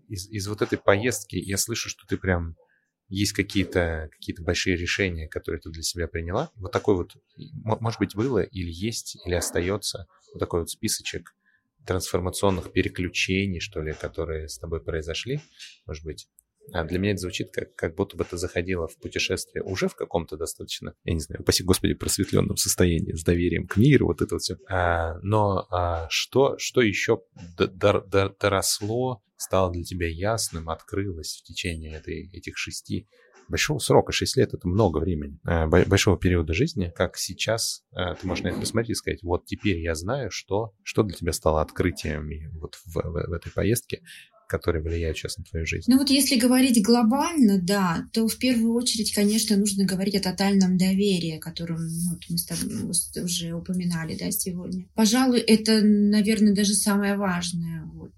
[0.08, 2.56] из, из вот этой поездки я слышу, что ты прям
[3.10, 6.52] есть какие-то какие большие решения, которые ты для себя приняла.
[6.56, 7.12] Вот такой вот,
[7.64, 11.34] может быть, было или есть, или остается вот такой вот списочек
[11.86, 15.42] трансформационных переключений, что ли, которые с тобой произошли,
[15.86, 16.28] может быть.
[16.72, 19.96] А для меня это звучит как, как будто бы ты заходила в путешествие уже в
[19.96, 24.36] каком-то достаточно, я не знаю, упаси господи, просветленном состоянии, с доверием к миру, вот это
[24.36, 24.56] вот все.
[24.70, 27.22] А, но а, что, что еще
[27.58, 33.10] доросло, стало для тебя ясным, открылось в течение этой, этих шести
[33.50, 38.28] большого срока, 6 лет это много времени, э, большого периода жизни, как сейчас э, ты
[38.28, 41.62] можешь на это посмотреть и сказать, вот теперь я знаю, что, что для тебя стало
[41.62, 42.30] открытием
[42.60, 44.02] вот в, в, в этой поездке,
[44.48, 45.86] которые влияют сейчас на твою жизнь?
[45.88, 50.78] Ну вот если говорить глобально, да, то в первую очередь, конечно, нужно говорить о тотальном
[50.78, 54.86] доверии, о котором ну, мы с тобой уже упоминали да, сегодня.
[54.94, 57.86] Пожалуй, это, наверное, даже самое важное.
[57.94, 58.14] Вот.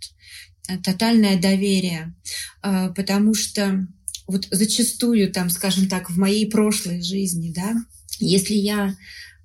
[0.84, 2.16] Тотальное доверие,
[2.62, 3.88] потому что
[4.28, 7.76] вот зачастую, там, скажем так, в моей прошлой жизни, да,
[8.20, 8.96] если я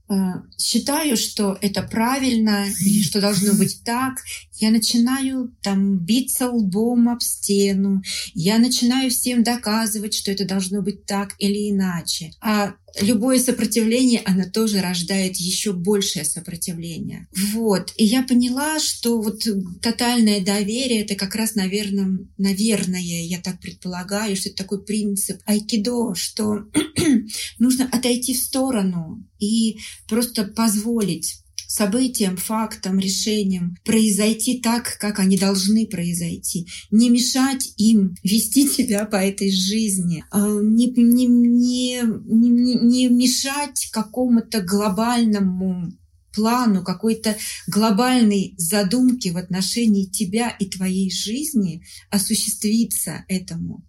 [0.09, 0.15] э,
[0.59, 4.15] считаю, что это правильно или что должно быть так,
[4.55, 8.03] я начинаю там биться лбом об стену,
[8.35, 12.33] я начинаю всем доказывать, что это должно быть так или иначе.
[12.41, 17.29] А любое сопротивление, оно тоже рождает еще большее сопротивление.
[17.53, 17.93] Вот.
[17.97, 19.43] И я поняла, что вот
[19.81, 26.15] тотальное доверие— это как раз, наверное, наверное, я так предполагаю, что это такой принцип айкидо,
[26.15, 26.65] что
[27.59, 29.79] нужно отойти в сторону и
[30.09, 36.67] просто позволить событиям, фактам, решениям произойти так, как они должны произойти.
[36.91, 40.25] Не мешать им вести тебя по этой жизни.
[40.33, 45.93] А, не, не, не, не, не мешать какому-то глобальному
[46.35, 47.37] плану, какой-то
[47.69, 53.85] глобальной задумки в отношении тебя и твоей жизни осуществиться этому.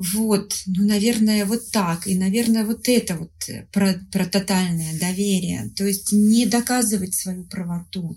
[0.00, 2.06] Вот, ну, наверное, вот так.
[2.06, 5.70] И, наверное, вот это вот э, про, про тотальное доверие.
[5.76, 8.16] То есть не доказывать свою правоту,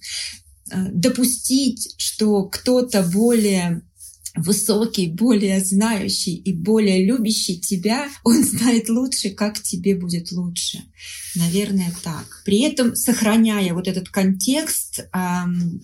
[0.71, 3.81] э, допустить, что кто-то более
[4.35, 10.83] высокий, более знающий и более любящий тебя, он знает лучше, как тебе будет лучше.
[11.35, 12.41] Наверное, так.
[12.45, 15.07] При этом сохраняя вот этот контекст э,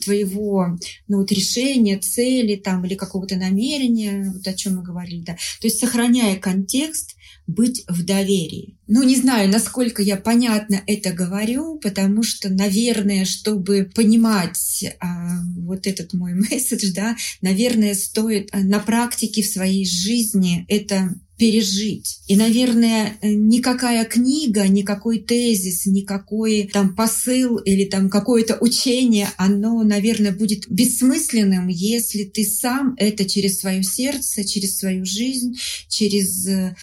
[0.03, 0.77] твоего
[1.07, 5.33] ну, вот решения, цели там, или какого-то намерения, вот о чем мы говорили, да.
[5.33, 7.15] То есть сохраняя контекст,
[7.49, 8.77] быть в доверии.
[8.87, 15.87] Ну, не знаю, насколько я понятно это говорю, потому что, наверное, чтобы понимать а, вот
[15.87, 22.19] этот мой месседж, да, наверное, стоит а, на практике в своей жизни это пережить.
[22.27, 30.33] И, наверное, никакая книга, никакой тезис, никакой там посыл или там какое-то учение, оно, наверное,
[30.33, 35.55] будет бессмысленным, если ты сам это через свое сердце, через свою жизнь,
[35.87, 36.75] через э,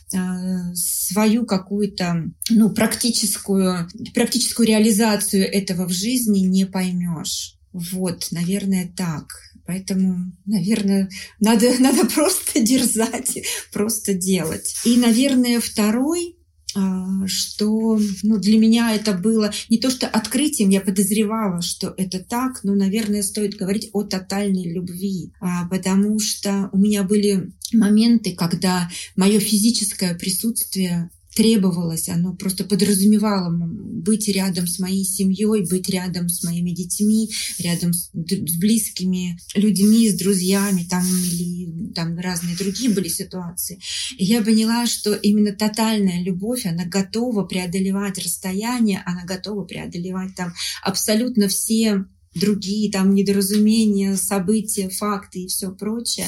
[0.74, 7.58] свою какую-то ну, практическую, практическую реализацию этого в жизни не поймешь.
[7.72, 9.45] Вот, наверное, так.
[9.66, 11.10] Поэтому, наверное,
[11.40, 13.38] надо, надо просто дерзать,
[13.72, 14.76] просто делать.
[14.84, 16.36] И, наверное, второй
[16.76, 22.18] а, что ну, для меня это было не то что открытием, я подозревала, что это
[22.18, 28.34] так, но, наверное, стоит говорить о тотальной любви, а, потому что у меня были моменты,
[28.34, 36.28] когда мое физическое присутствие требовалось, оно просто подразумевало быть рядом с моей семьей, быть рядом
[36.28, 42.90] с моими детьми, рядом с, с близкими людьми, с друзьями, там или там разные другие
[42.90, 43.78] были ситуации.
[44.16, 50.54] И я поняла, что именно тотальная любовь, она готова преодолевать расстояние, она готова преодолевать там
[50.82, 52.06] абсолютно все
[52.36, 56.26] другие там недоразумения, события, факты и все прочее.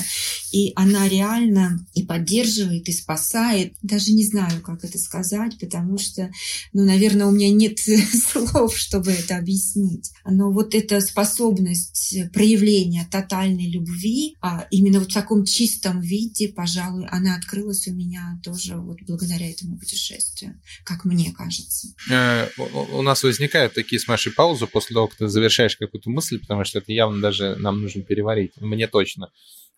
[0.52, 3.74] И она реально и поддерживает, и спасает.
[3.82, 6.30] Даже не знаю, как это сказать, потому что,
[6.72, 7.78] ну, наверное, у меня нет
[8.32, 10.10] слов, чтобы это объяснить.
[10.24, 17.06] Но вот эта способность проявления тотальной любви, а именно вот в таком чистом виде, пожалуй,
[17.08, 21.88] она открылась у меня тоже вот благодаря этому путешествию, как мне кажется.
[22.10, 22.48] Э,
[22.92, 26.38] у нас возникают такие с Машей паузы после того, как ты завершаешь какую какую-то мысль,
[26.38, 28.52] потому что это явно даже нам нужно переварить.
[28.60, 29.30] Мне точно.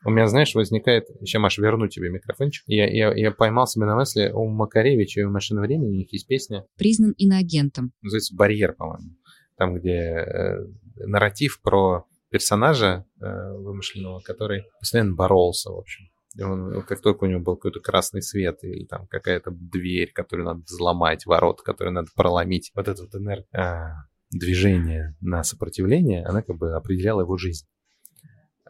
[0.04, 1.08] У меня, знаешь, возникает...
[1.20, 2.64] Сейчас, Маша, верну тебе микрофончик.
[2.66, 6.12] Я, я, я поймал себя на мысли у Макаревича и у «Машины времени» у них
[6.12, 6.64] есть песня.
[6.76, 7.92] Признан иноагентом.
[8.00, 9.16] Называется «Барьер», по-моему.
[9.56, 16.06] Там, где э, нарратив про персонажа э, вымышленного, который постоянно боролся, в общем.
[16.36, 20.46] И он, как только у него был какой-то красный свет или там какая-то дверь, которую
[20.46, 26.42] надо взломать, ворот, которые надо проломить, вот этот вот энергия, а, движение на сопротивление, она
[26.42, 27.66] как бы определяла его жизнь.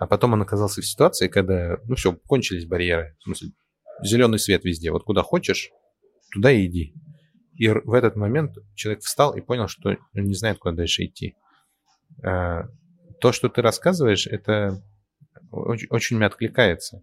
[0.01, 3.17] А потом он оказался в ситуации, когда, ну все, кончились барьеры.
[3.19, 3.51] В смысле,
[4.03, 4.91] зеленый свет везде.
[4.91, 5.71] Вот куда хочешь,
[6.33, 6.95] туда и иди.
[7.53, 11.37] И в этот момент человек встал и понял, что он не знает, куда дальше идти.
[12.25, 12.63] А,
[13.21, 14.83] то, что ты рассказываешь, это
[15.51, 17.03] очень, очень откликается.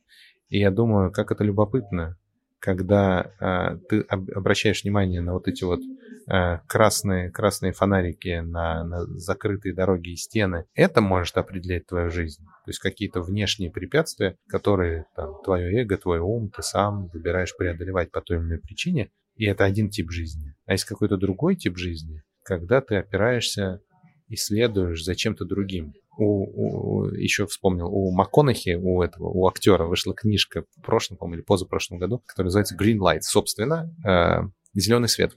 [0.49, 2.17] И я думаю, как это любопытно,
[2.59, 5.81] когда а, ты обращаешь внимание на вот эти вот
[6.29, 12.43] Э, красные, красные фонарики на, на закрытые дороги и стены, это может определять твою жизнь.
[12.65, 18.11] То есть какие-то внешние препятствия, которые там, твое эго, твой ум, ты сам выбираешь преодолевать
[18.11, 20.53] по той или иной причине, и это один тип жизни.
[20.65, 23.79] А есть какой-то другой тип жизни, когда ты опираешься
[24.27, 25.93] и следуешь за чем-то другим.
[26.18, 31.39] У, у, еще вспомнил, у МакКонахи, у этого, у актера вышла книжка в прошлом, по-моему,
[31.39, 33.22] или позапрошлом году, которая называется Green Light.
[33.22, 35.34] Собственно, э, зеленый свет.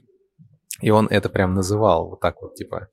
[0.81, 2.87] И он это прям называл вот так вот, типа,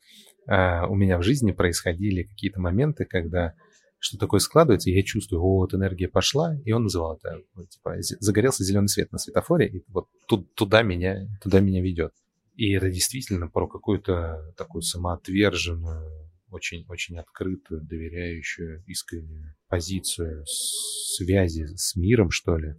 [0.46, 3.54] э, у меня в жизни происходили какие-то моменты, когда
[4.00, 7.96] что такое складывается, и я чувствую, вот энергия пошла, и он называл это, вот, типа,
[8.20, 12.12] загорелся зеленый свет на светофоре, и вот тут, туда, меня, туда меня ведет.
[12.54, 22.30] И это действительно про какую-то такую самоотверженную, очень-очень открытую, доверяющую, искреннюю позицию связи с миром,
[22.30, 22.74] что ли,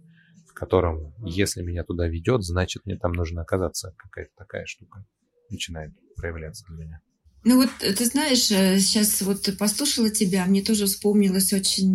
[0.60, 3.94] котором, если меня туда ведет, значит, мне там нужно оказаться.
[3.96, 5.06] Какая-то такая штука
[5.48, 7.00] начинает проявляться для меня.
[7.42, 11.88] Ну вот, ты знаешь, сейчас э, вот послушала тебя, мне тоже вспомнилось очень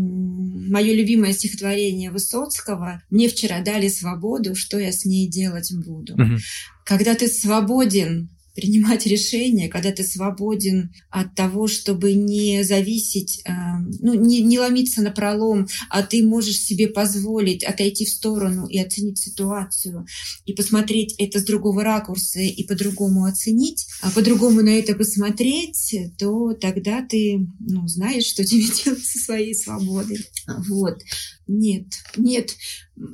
[0.72, 3.04] мое любимое стихотворение Высоцкого.
[3.12, 6.16] Мне вчера дали свободу, что я с ней делать буду.
[6.16, 6.38] Угу.
[6.86, 13.52] Когда ты свободен принимать решения, когда ты свободен от того, чтобы не зависеть, э,
[14.00, 18.80] ну, не, не ломиться на пролом, а ты можешь себе позволить отойти в сторону и
[18.80, 20.06] оценить ситуацию,
[20.46, 26.54] и посмотреть это с другого ракурса, и по-другому оценить, а по-другому на это посмотреть, то
[26.54, 30.26] тогда ты ну, знаешь, что тебе делать со своей свободой.
[30.70, 31.02] Вот.
[31.48, 31.86] Нет,
[32.18, 32.56] нет,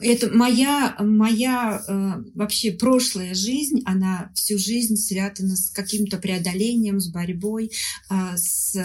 [0.01, 7.09] это моя, моя э, вообще прошлая жизнь, она всю жизнь связана с каким-то преодолением, с
[7.09, 7.71] борьбой,
[8.09, 8.75] э, с,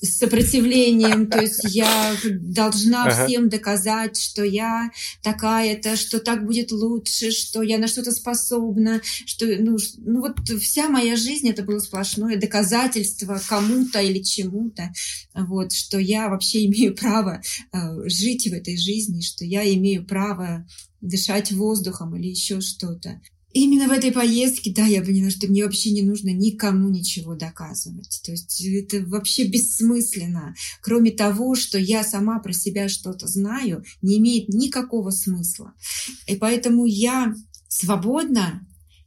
[0.00, 1.28] с сопротивлением.
[1.28, 3.26] То есть я должна ага.
[3.26, 4.90] всем доказать, что я
[5.22, 10.88] такая-то, что так будет лучше, что я на что-то способна, что ну, ну вот вся
[10.88, 14.92] моя жизнь это было сплошное доказательство кому-то или чему-то,
[15.34, 17.40] вот, что я вообще имею право
[17.72, 17.78] э,
[18.08, 20.66] жить в этой жизни жизни, что я имею право
[21.00, 23.20] дышать воздухом или еще что-то.
[23.52, 28.20] именно в этой поездке, да, я поняла, что мне вообще не нужно никому ничего доказывать.
[28.22, 30.54] То есть это вообще бессмысленно.
[30.82, 35.72] Кроме того, что я сама про себя что-то знаю, не имеет никакого смысла.
[36.26, 37.34] И поэтому я
[37.68, 38.66] свободна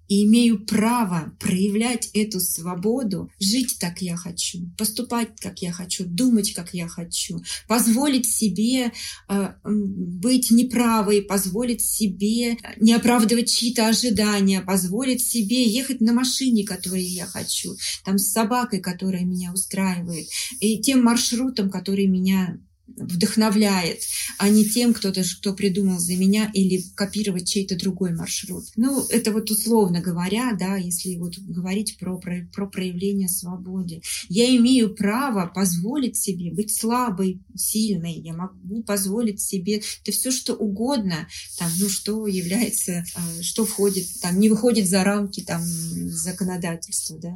[0.10, 6.54] и имею право проявлять эту свободу, жить так я хочу, поступать как я хочу, думать
[6.54, 8.92] как я хочу, позволить себе
[9.30, 17.04] э, быть неправой, позволить себе не оправдывать чьи-то ожидания, позволить себе ехать на машине, которой
[17.04, 20.28] я хочу, там с собакой, которая меня устраивает,
[20.60, 22.60] и тем маршрутом, который меня
[22.98, 24.02] вдохновляет,
[24.38, 28.66] а не тем, кто-то, кто придумал за меня или копировать чей-то другой маршрут.
[28.76, 34.02] Ну, это вот условно говоря, да, если вот говорить про, про, про проявление свободы.
[34.28, 40.54] Я имею право позволить себе быть слабой, сильной, я могу позволить себе это все, что
[40.54, 41.28] угодно,
[41.58, 47.36] там, ну, что является, а, что входит, там, не выходит за рамки там законодательства, да.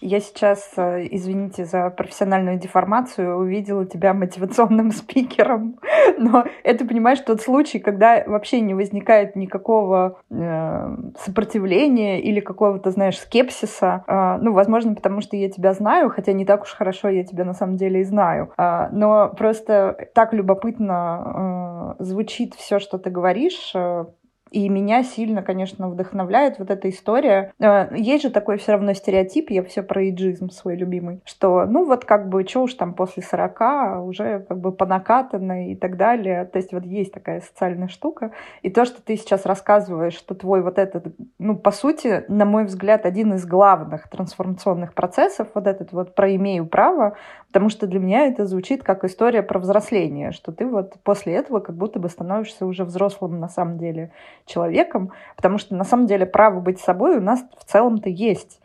[0.00, 5.78] Я сейчас, э, извините за профессиональную деформацию, увидела тебя мотивационным спикером.
[6.16, 13.18] Но это, понимаешь, тот случай, когда вообще не возникает никакого э, сопротивления или какого-то, знаешь,
[13.18, 14.04] скепсиса.
[14.06, 17.44] Э, ну, возможно, потому что я тебя знаю, хотя не так уж хорошо я тебя
[17.44, 18.52] на самом деле и знаю.
[18.56, 23.72] Э, но просто так любопытно э, звучит все, что ты говоришь.
[23.74, 24.06] Э,
[24.50, 27.52] и меня сильно, конечно, вдохновляет вот эта история.
[27.58, 31.84] Э, есть же такой все равно стереотип, я все про иджизм свой любимый, что ну
[31.84, 36.44] вот как бы, что уж там после 40 уже как бы понакатанно и так далее.
[36.44, 38.32] То есть вот есть такая социальная штука.
[38.62, 41.06] И то, что ты сейчас рассказываешь, что твой вот этот,
[41.38, 46.34] ну по сути, на мой взгляд, один из главных трансформационных процессов, вот этот вот про
[46.34, 47.16] имею право,
[47.48, 51.60] потому что для меня это звучит как история про взросление, что ты вот после этого
[51.60, 54.10] как будто бы становишься уже взрослым на самом деле
[54.48, 58.60] человеком, потому что на самом деле право быть собой у нас в целом-то есть.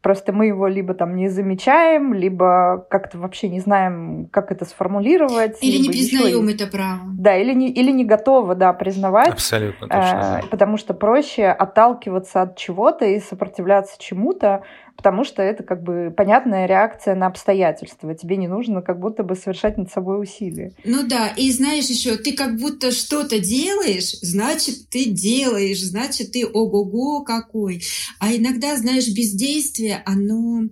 [0.00, 5.58] Просто мы его либо там не замечаем, либо как-то вообще не знаем, как это сформулировать.
[5.60, 6.54] Или не признаем еще...
[6.54, 7.00] это право.
[7.06, 9.28] Да, или не, или не готовы, да, признавать.
[9.28, 10.40] Абсолютно точно.
[10.44, 14.62] Э, потому что проще отталкиваться от чего-то и сопротивляться чему-то,
[14.98, 18.16] потому что это как бы понятная реакция на обстоятельства.
[18.16, 20.72] Тебе не нужно как будто бы совершать над собой усилия.
[20.84, 26.44] Ну да, и знаешь еще, ты как будто что-то делаешь, значит, ты делаешь, значит, ты
[26.44, 27.80] ого-го какой.
[28.18, 30.64] А иногда, знаешь, бездействие, оно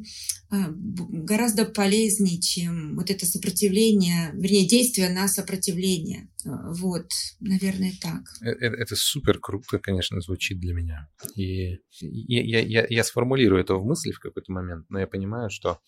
[0.51, 6.29] гораздо полезнее, чем вот это сопротивление, вернее, действие на сопротивление.
[6.45, 7.09] А, вот,
[7.41, 8.23] наверное, так.
[8.41, 11.09] Это, это супер круто, конечно, звучит для меня.
[11.35, 15.81] И я, я, я сформулирую это в мысли в какой-то момент, но я понимаю, что,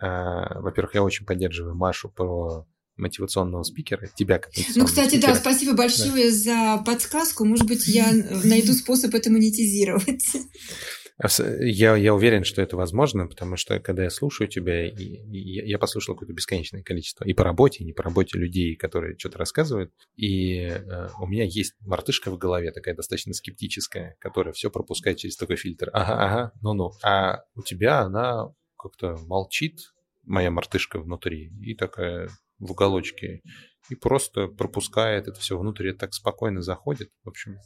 [0.00, 5.34] во-первых, я очень поддерживаю Машу про мотивационного спикера, тебя как Ну, кстати, спикера.
[5.34, 6.30] да, спасибо большое да.
[6.30, 7.44] за подсказку.
[7.44, 8.10] Может быть, я
[8.44, 10.26] найду способ это монетизировать.
[11.18, 15.78] Я, я уверен, что это возможно, потому что когда я слушаю тебя, и, и я
[15.78, 19.92] послушал какое-то бесконечное количество и по работе, и не по работе людей, которые что-то рассказывают,
[20.16, 25.36] и э, у меня есть мартышка в голове, такая достаточно скептическая, которая все пропускает через
[25.36, 25.88] такой фильтр.
[25.94, 26.92] Ага, ага, ну-ну.
[27.02, 33.42] А у тебя она как-то молчит, моя мартышка внутри, и такая в уголочке
[33.88, 37.10] и просто пропускает это все внутрь, так спокойно заходит.
[37.24, 37.56] В общем,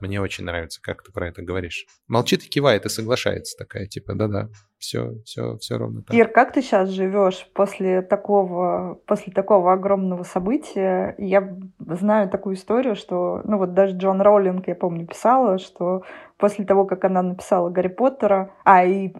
[0.00, 1.86] мне очень нравится, как ты про это говоришь.
[2.06, 4.48] Молчит и кивает и соглашается такая, типа, да-да,
[4.78, 6.14] все, все, все ровно так.
[6.14, 11.14] Ир, как ты сейчас живешь после такого, после такого огромного события?
[11.18, 16.02] Я знаю такую историю, что, ну вот даже Джон Роулинг, я помню, писала, что
[16.36, 19.12] после того, как она написала Гарри Поттера, а и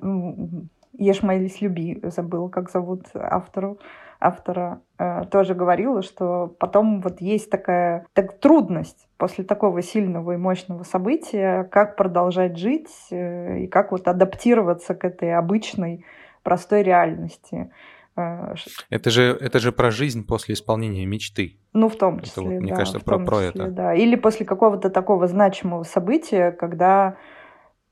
[0.98, 3.78] Ешь, молись, люби, забыла, как зовут автору,
[4.20, 10.36] автора, э, тоже говорила, что потом вот есть такая так, трудность после такого сильного и
[10.36, 16.04] мощного события, как продолжать жить э, и как вот адаптироваться к этой обычной
[16.42, 17.70] простой реальности.
[18.16, 18.54] Э,
[18.90, 21.58] это же, это же про жизнь после исполнения мечты.
[21.72, 23.66] Ну, в том числе, это вот, мне да, кажется, про, про числе, это.
[23.68, 23.94] Да.
[23.94, 27.16] Или после какого-то такого значимого события, когда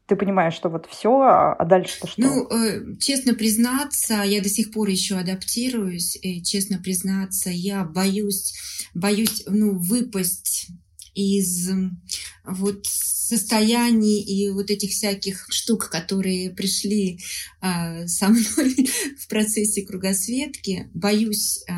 [0.07, 2.20] ты понимаешь, что вот все, а дальше-то что?
[2.20, 6.18] Ну, э, честно признаться, я до сих пор еще адаптируюсь.
[6.44, 8.54] Честно признаться, я боюсь,
[8.94, 10.68] боюсь, ну, выпасть
[11.16, 11.70] из
[12.44, 17.18] вот состояний и вот этих всяких штук, которые пришли
[17.60, 18.44] э, со мной
[19.18, 21.72] в процессе кругосветки, боюсь э,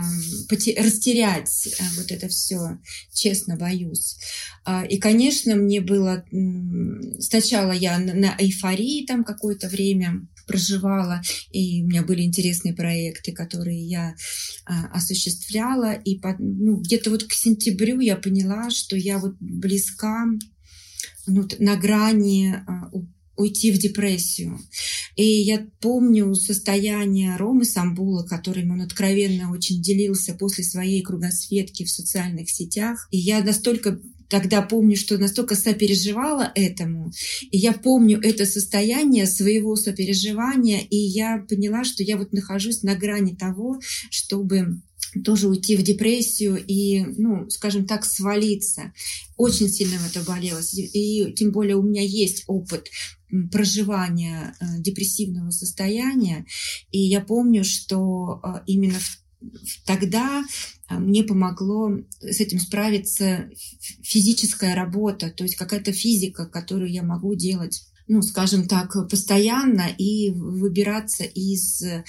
[0.76, 2.78] растерять э, вот это все,
[3.14, 4.18] честно боюсь.
[4.66, 11.22] Э, и, конечно, мне было э, сначала я на, на эйфории там какое-то время проживала,
[11.52, 14.16] и у меня были интересные проекты, которые я
[14.64, 20.26] а, осуществляла, и по, ну, где-то вот к сентябрю я поняла, что я вот близка
[21.26, 22.90] ну, на грани а,
[23.38, 24.58] уйти в депрессию.
[25.14, 31.90] И я помню состояние Ромы Самбула, которым он откровенно очень делился после своей кругосветки в
[31.90, 33.06] социальных сетях.
[33.10, 37.12] И я настолько тогда помню, что настолько сопереживала этому.
[37.50, 42.94] И я помню это состояние своего сопереживания, и я поняла, что я вот нахожусь на
[42.94, 44.80] грани того, чтобы
[45.24, 48.92] тоже уйти в депрессию и, ну, скажем так, свалиться.
[49.36, 50.74] Очень сильно в это болелось.
[50.74, 52.88] И тем более у меня есть опыт
[53.50, 56.46] проживания э, депрессивного состояния.
[56.90, 58.98] И я помню, что э, именно
[59.86, 60.44] тогда
[60.88, 63.50] э, мне помогло с этим справиться
[64.02, 70.30] физическая работа, то есть какая-то физика, которую я могу делать ну, скажем так, постоянно и
[70.30, 72.04] выбираться из, э,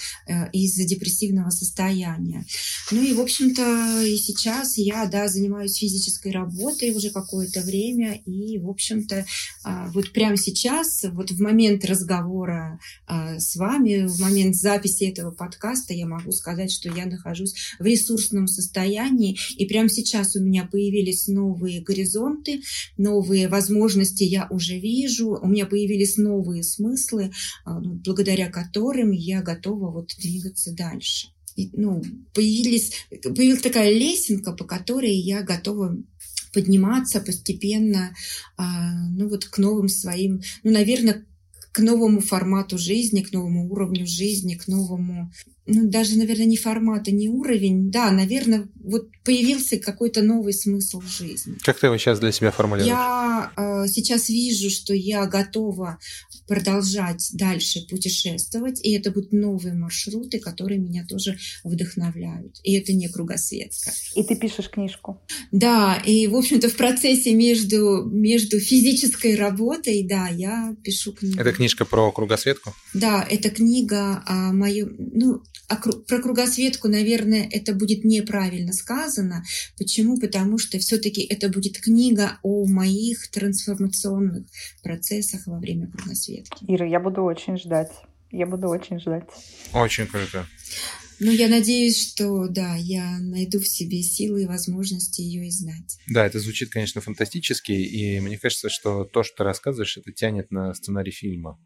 [0.52, 2.44] из депрессивного состояния.
[2.90, 8.58] Ну и, в общем-то, и сейчас я, да, занимаюсь физической работой уже какое-то время, и,
[8.58, 9.26] в общем-то,
[9.62, 15.32] а, вот прямо сейчас, вот в момент разговора а, с вами, в момент записи этого
[15.32, 20.64] подкаста, я могу сказать, что я нахожусь в ресурсном состоянии, и прямо сейчас у меня
[20.64, 22.62] появились новые горизонты,
[22.96, 27.32] новые возможности я уже вижу, у меня появились появились новые смыслы,
[27.64, 31.28] а, ну, благодаря которым я готова вот двигаться дальше.
[31.56, 32.00] И, ну,
[32.32, 35.96] появились, появилась такая лесенка, по которой я готова
[36.52, 38.14] подниматься постепенно,
[38.56, 41.26] а, ну вот к новым своим, ну, наверное,
[41.72, 45.32] к новому формату жизни, к новому уровню жизни, к новому
[45.66, 47.90] ну, даже, наверное, не формат, а не уровень.
[47.90, 51.56] Да, наверное, вот появился какой-то новый смысл в жизни.
[51.62, 52.88] Как ты его сейчас для себя формулируешь?
[52.88, 55.98] Я э, сейчас вижу, что я готова
[56.48, 62.58] продолжать дальше путешествовать, и это будут новые маршруты, которые меня тоже вдохновляют.
[62.64, 63.92] И это не кругосветка.
[64.16, 65.22] И ты пишешь книжку?
[65.52, 71.38] Да, и, в общем-то, в процессе между, между физической работой, да, я пишу книгу.
[71.38, 72.74] Это книжка про кругосветку?
[72.94, 74.96] Да, это книга о моем...
[74.98, 79.44] Ну, а про кругосветку, наверное, это будет неправильно сказано.
[79.78, 80.18] Почему?
[80.18, 84.46] Потому что все-таки это будет книга о моих трансформационных
[84.82, 86.64] процессах во время кругосветки.
[86.66, 87.92] Ира, я буду очень ждать.
[88.32, 89.24] Я буду очень ждать.
[89.72, 90.46] Очень круто.
[91.22, 95.98] Ну, я надеюсь, что, да, я найду в себе силы и возможности ее издать.
[96.08, 100.50] Да, это звучит, конечно, фантастически, и мне кажется, что то, что ты рассказываешь, это тянет
[100.50, 101.58] на сценарий фильма.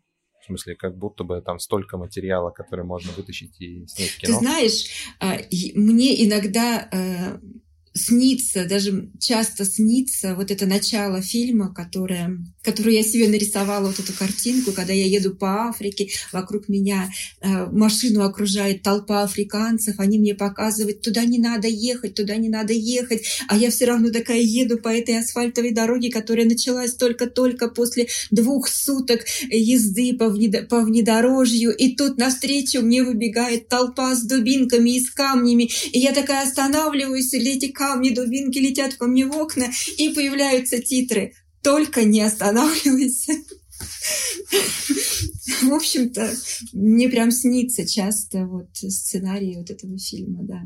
[0.44, 4.34] В смысле, как будто бы там столько материала, который можно вытащить и снять кино.
[4.34, 4.84] Ты знаешь,
[5.18, 5.38] а,
[5.74, 7.38] мне иногда э,
[7.96, 14.12] снится, даже часто снится вот это начало фильма, которое, которую я себе нарисовала, вот эту
[14.12, 17.08] картинку, когда я еду по Африке, вокруг меня
[17.40, 22.72] э, машину окружает толпа африканцев, они мне показывают, туда не надо ехать, туда не надо
[22.72, 28.08] ехать, а я все равно такая еду по этой асфальтовой дороге, которая началась только-только после
[28.32, 29.20] двух суток
[29.50, 35.10] езды по, внедо- по внедорожью, и тут навстречу мне выбегает толпа с дубинками и с
[35.10, 39.66] камнями, и я такая останавливаюсь, или эти камни, дубинки летят ко мне в окна,
[39.98, 41.34] и появляются титры.
[41.62, 43.32] Только не останавливайся.
[45.62, 46.34] В общем-то,
[46.72, 50.62] мне прям снится часто вот сценарий вот этого фильма, да.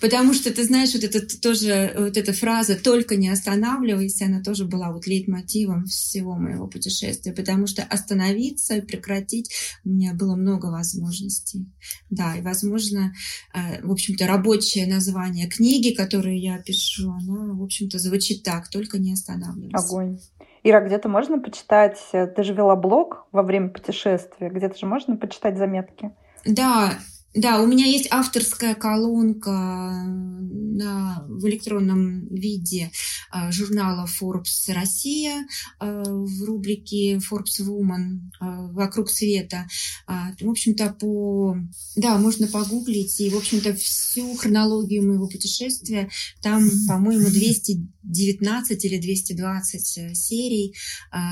[0.00, 4.64] Потому что, ты знаешь, вот это тоже, вот эта фраза «только не останавливайся», она тоже
[4.64, 9.50] была вот лейтмотивом всего моего путешествия, потому что остановиться и прекратить
[9.84, 11.66] у меня было много возможностей.
[12.10, 13.12] Да, и, возможно,
[13.54, 18.98] э, в общем-то, рабочее название книги, которую я пишу, она, в общем-то, звучит так «только
[18.98, 19.76] не останавливайся».
[19.76, 20.18] Огонь.
[20.62, 25.58] Ира, где-то можно почитать, ты же вела блог во время путешествия, где-то же можно почитать
[25.58, 26.10] заметки?
[26.46, 26.98] Да,
[27.34, 32.92] да, у меня есть авторская колонка на, в электронном виде
[33.30, 35.44] а, журнала Forbes Россия
[35.80, 39.66] а, в рубрике Forbes Woman а, «Вокруг света».
[40.06, 41.56] В общем-то, по...
[41.96, 46.10] Да, можно погуглить, и, в общем-то, всю хронологию моего путешествия,
[46.40, 50.74] там, по-моему, 219 или 220 э, серий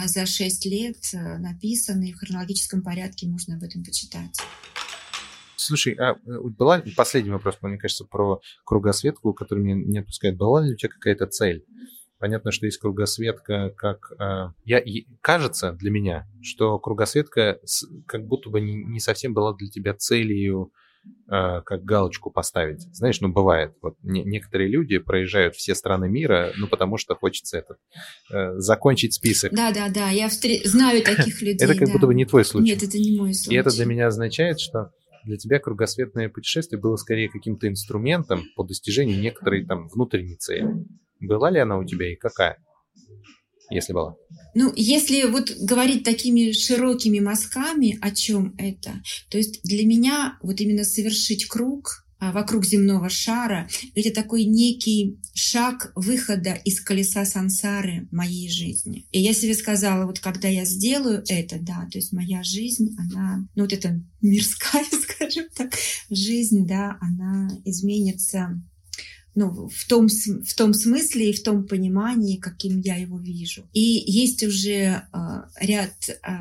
[0.07, 4.37] за 6 лет э, написаны, и в хронологическом порядке можно об этом почитать.
[5.63, 10.37] Слушай, а э, была последний вопрос, мне кажется, про кругосветку, который меня не отпускает.
[10.37, 11.65] Была ли у тебя какая-то цель?
[12.23, 14.81] Понятно, что есть кругосветка, как э, я
[15.21, 17.59] кажется для меня, что кругосветка
[18.07, 20.71] как будто бы не, не совсем была для тебя целью
[21.29, 22.83] э, как галочку поставить.
[22.95, 27.59] Знаешь, ну бывает, вот не, некоторые люди проезжают все страны мира, ну потому что хочется
[27.59, 27.79] этот
[28.33, 29.53] э, закончить список.
[29.53, 30.49] Да, да, да, я встр...
[30.65, 31.65] знаю таких людей.
[31.65, 31.93] Это как да.
[31.93, 32.67] будто бы не твой случай.
[32.67, 33.57] Нет, это не мой случай.
[33.57, 34.93] И это для меня означает, что
[35.25, 40.67] для тебя кругосветное путешествие было скорее каким-то инструментом по достижению некоторой там внутренней цели.
[41.21, 42.59] Была ли она у тебя и какая?
[43.73, 44.17] если была?
[44.55, 50.61] Ну, если вот говорить такими широкими мазками, о чем это, то есть для меня вот
[50.61, 58.49] именно совершить круг вокруг земного шара, это такой некий шаг выхода из колеса сансары моей
[58.49, 59.07] жизни.
[59.11, 63.49] И я себе сказала, вот когда я сделаю это, да, то есть моя жизнь, она,
[63.57, 65.75] ну вот эта мирская, скажем так,
[66.11, 68.63] жизнь, да, она изменится
[69.35, 73.67] ну, в, том, в том смысле и в том понимании, каким я его вижу.
[73.73, 76.33] И есть уже э, ряд э,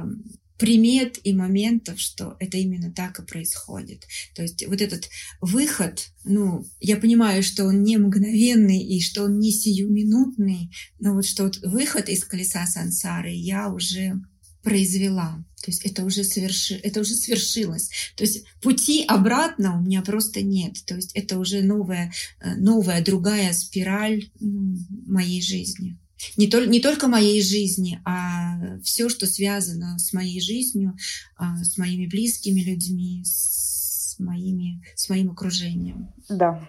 [0.62, 4.06] примет и моментов, что это именно так и происходит.
[4.36, 5.10] То есть вот этот
[5.42, 11.26] выход, ну, я понимаю, что он не мгновенный и что он не сиюминутный, но вот
[11.26, 14.22] что вот выход из колеса сансары я уже
[14.62, 15.44] произвела.
[15.64, 17.90] То есть это уже, соверши, это уже свершилось.
[18.16, 20.76] То есть пути обратно у меня просто нет.
[20.86, 25.98] То есть это уже новая, э, новая другая спираль ну, моей жизни.
[26.38, 30.96] Не, то, не только моей жизни, а все, что связано с моей жизнью,
[31.38, 36.10] а, с моими близкими людьми, с, моими, с моим окружением.
[36.30, 36.68] Да.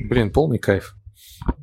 [0.00, 0.94] Блин, полный кайф.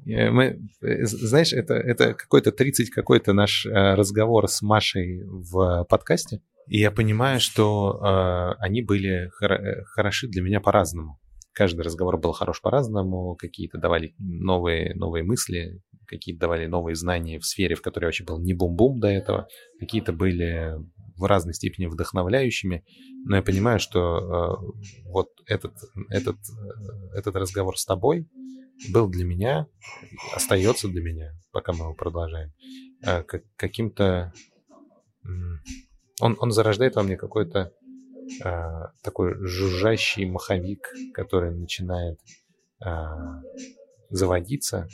[0.06, 5.86] Э, мы, э, знаешь, это, это какой-то 30 какой-то наш э, разговор с Машей в
[5.90, 11.20] подкасте, и я понимаю, что э, они были хор- хороши для меня по-разному.
[11.52, 17.46] Каждый разговор был хорош по-разному, какие-то давали новые, новые мысли, какие-то давали новые знания в
[17.46, 19.48] сфере, в которой вообще был не бум-бум до этого,
[19.80, 20.74] какие-то были
[21.16, 22.84] в разной степени вдохновляющими,
[23.26, 25.74] но я понимаю, что э, вот этот,
[26.10, 26.38] этот,
[27.14, 28.28] этот разговор с тобой,
[28.88, 29.68] был для меня,
[30.34, 32.54] остается для меня, пока мы его продолжаем,
[33.06, 33.24] э,
[33.56, 34.34] каким-то...
[36.22, 37.72] Он, он зарождает во мне какой-то
[38.44, 42.20] э, такой жужжащий маховик, который начинает
[42.84, 42.90] э,
[44.10, 44.88] заводиться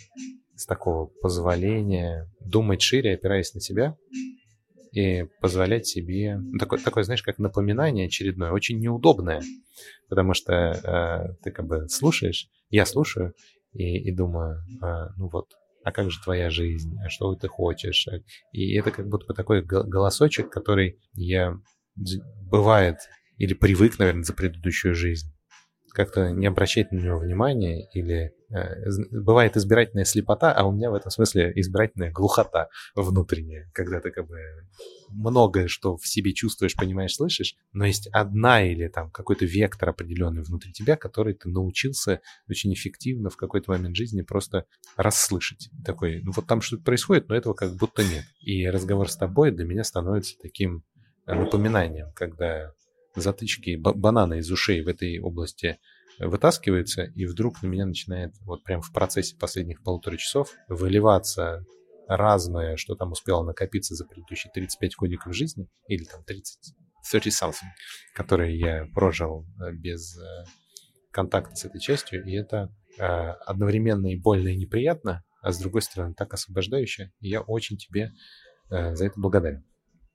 [0.56, 3.98] с такого позволения думать шире, опираясь на себя,
[4.92, 9.42] и позволять себе ну, такое, такое, знаешь, как напоминание очередное, очень неудобное,
[10.08, 13.34] потому что э, ты как бы слушаешь, я слушаю,
[13.74, 15.48] и, и думаю, а, ну вот,
[15.84, 18.08] а как же твоя жизнь, а что ты хочешь?
[18.54, 21.58] И это как будто бы такой голосочек, который я
[22.50, 22.98] бывает
[23.38, 25.36] или привык, наверное, за предыдущую жизнь
[25.96, 28.45] как-то не обращать на него внимания или э,
[29.12, 34.28] бывает избирательная слепота, а у меня в этом смысле избирательная глухота внутренняя, когда ты как
[34.28, 34.40] бы
[35.10, 40.44] многое, что в себе чувствуешь, понимаешь, слышишь, но есть одна или там какой-то вектор определенный
[40.44, 44.66] внутри тебя, который ты научился очень эффективно в какой-то момент жизни просто
[44.98, 45.70] расслышать.
[45.84, 48.26] Такой, ну вот там что-то происходит, но этого как будто нет.
[48.42, 50.84] И разговор с тобой для меня становится таким
[51.26, 52.72] напоминанием, когда
[53.16, 55.80] затычки банана из ушей в этой области
[56.20, 61.66] вытаскивается, и вдруг на меня начинает вот прям в процессе последних полутора часов выливаться
[62.08, 66.76] разное, что там успело накопиться за предыдущие 35 годиков жизни, или там 30,
[67.12, 67.70] 30 something,
[68.14, 70.46] которые я прожил э, без э,
[71.12, 75.82] контакта с этой частью, и это э, одновременно и больно, и неприятно, а с другой
[75.82, 78.12] стороны так освобождающе, и я очень тебе
[78.70, 79.64] за это благодарен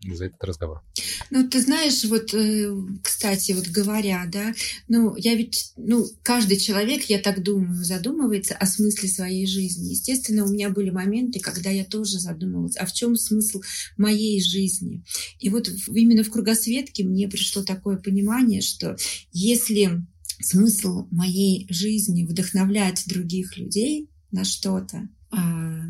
[0.07, 0.83] за этот разговор.
[1.31, 4.55] Ну, ты знаешь, вот, э, кстати, вот говоря, да,
[4.89, 9.91] ну, я ведь, ну, каждый человек, я так думаю, задумывается о смысле своей жизни.
[9.91, 13.61] Естественно, у меня были моменты, когда я тоже задумывалась, а в чем смысл
[13.99, 15.05] моей жизни?
[15.39, 18.97] И вот именно в кругосветке мне пришло такое понимание, что
[19.33, 20.03] если
[20.41, 25.83] смысл моей жизни вдохновлять других людей на что-то, а,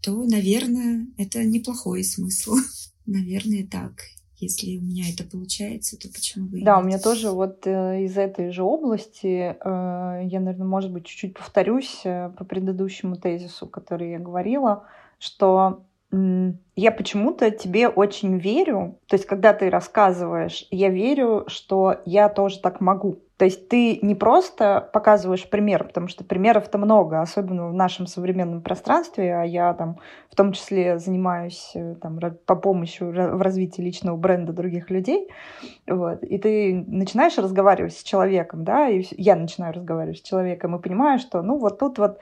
[0.00, 2.56] то, наверное, это неплохой смысл.
[3.06, 3.92] Наверное, так.
[4.38, 8.04] Если у меня это получается, то почему бы и Да, у меня тоже вот э,
[8.04, 13.66] из этой же области, э, я, наверное, может быть, чуть-чуть повторюсь э, по предыдущему тезису,
[13.66, 14.84] который я говорила,
[15.18, 19.00] что я почему-то тебе очень верю.
[19.08, 23.18] То есть, когда ты рассказываешь, я верю, что я тоже так могу.
[23.38, 28.62] То есть ты не просто показываешь пример, потому что примеров-то много, особенно в нашем современном
[28.62, 29.98] пространстве, а я там
[30.30, 35.28] в том числе занимаюсь э, там, по помощи в развитии личного бренда других людей.
[35.86, 40.82] Вот, и ты начинаешь разговаривать с человеком, да, и я начинаю разговаривать с человеком и
[40.82, 42.18] понимаю, что ну вот тут вот,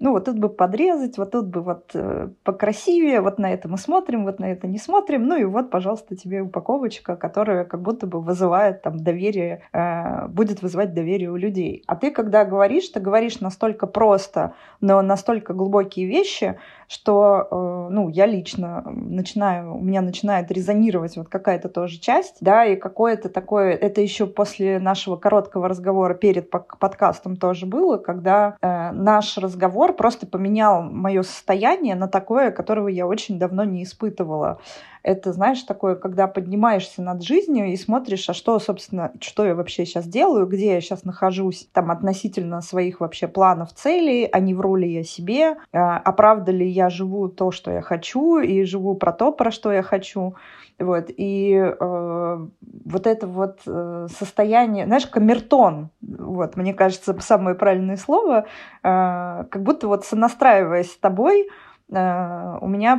[0.00, 3.78] ну вот тут бы подрезать, вот тут бы вот э, покрасивее, вот на это мы
[3.78, 8.06] смотрим, вот на это не смотрим, ну и вот, пожалуйста, тебе упаковочка, которая как будто
[8.06, 11.82] бы вызывает там доверие, э, будет будет вызывать доверие у людей.
[11.86, 18.08] А ты, когда говоришь, ты говоришь настолько просто, но настолько глубокие вещи, что, э, ну,
[18.08, 23.72] я лично начинаю, у меня начинает резонировать вот какая-то тоже часть, да, и какое-то такое,
[23.72, 30.26] это еще после нашего короткого разговора перед подкастом тоже было, когда э, наш разговор просто
[30.26, 34.58] поменял мое состояние на такое, которого я очень давно не испытывала.
[35.02, 39.86] Это, знаешь, такое, когда поднимаешься над жизнью и смотришь, а что, собственно, что я вообще
[39.86, 44.76] сейчас делаю, где я сейчас нахожусь, там, относительно своих вообще планов, целей, а не вру
[44.76, 48.94] ли я себе, а, а правда ли я живу то, что я хочу, и живу
[48.94, 50.34] про то, про что я хочу.
[50.78, 51.06] Вот.
[51.08, 52.46] И э,
[52.84, 58.44] вот это вот э, состояние, знаешь, камертон, вот, мне кажется, самое правильное слово, э,
[58.82, 61.48] как будто вот сонастраиваясь с тобой,
[61.90, 62.96] э, у меня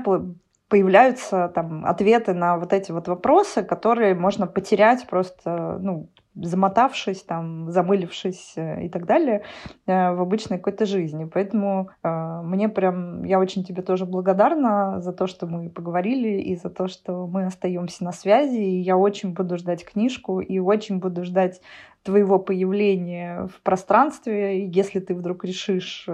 [0.70, 7.72] появляются там ответы на вот эти вот вопросы, которые можно потерять просто, ну, замотавшись, там,
[7.72, 9.44] замылившись э, и так далее
[9.88, 11.26] э, в обычной какой-то жизни.
[11.26, 16.56] Поэтому э, мне прям, я очень тебе тоже благодарна за то, что мы поговорили и
[16.56, 18.58] за то, что мы остаемся на связи.
[18.60, 21.62] И я очень буду ждать книжку и очень буду ждать
[22.04, 26.08] твоего появления в пространстве, если ты вдруг решишь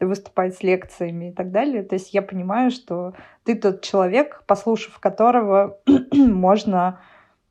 [0.00, 1.84] выступать с лекциями и так далее.
[1.84, 5.78] То есть я понимаю, что ты тот человек, послушав которого
[6.12, 6.98] можно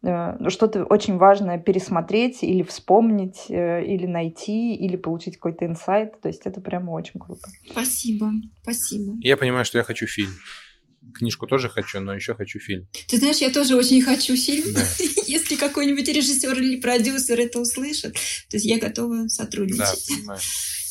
[0.04, 6.20] что-то очень важное пересмотреть или вспомнить, э, или найти, или получить какой-то инсайт.
[6.22, 7.47] То есть это прямо очень круто.
[7.70, 8.32] Спасибо,
[8.64, 9.14] спасибо.
[9.22, 10.32] Я понимаю, что я хочу фильм.
[11.14, 12.88] Книжку тоже хочу, но еще хочу фильм.
[13.08, 14.74] Ты знаешь, я тоже очень хочу фильм.
[14.74, 14.82] Да.
[15.28, 20.08] Если какой-нибудь режиссер или продюсер это услышит, то есть я готова сотрудничать.
[20.10, 20.39] Да, понимаю.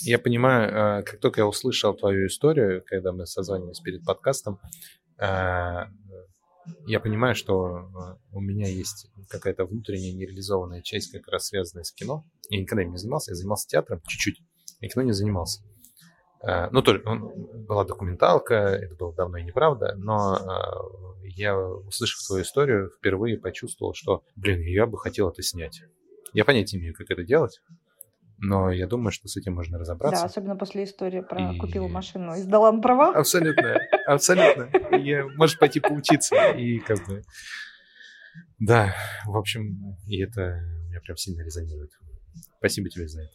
[0.03, 4.61] Я понимаю, э, как только я услышал твою историю, когда мы созванивались перед подкастом,
[6.87, 11.93] я понимаю, что э, у меня есть какая-то внутренняя нереализованная часть, как раз связанная с
[11.93, 12.25] кино.
[12.49, 14.43] Я никогда им не занимался, я занимался театром чуть-чуть,
[14.81, 15.63] и кино не занимался.
[16.43, 22.43] Э, ну, тоже была документалка, это было давно и неправда, но э, я, услышав твою
[22.43, 25.83] историю, впервые почувствовал, что, блин, я бы хотел это снять.
[26.33, 27.61] Я понятия не имею, как это делать,
[28.41, 30.23] но я думаю, что с этим можно разобраться.
[30.23, 31.59] Да, особенно после истории про и...
[31.59, 33.13] купила машину и сдала на права.
[33.13, 34.65] Абсолютно, абсолютно.
[34.97, 37.23] И можешь пойти поучиться и как бы...
[38.59, 38.95] Да,
[39.27, 41.91] в общем, и это меня прям сильно резонирует.
[42.59, 43.33] Спасибо тебе за это.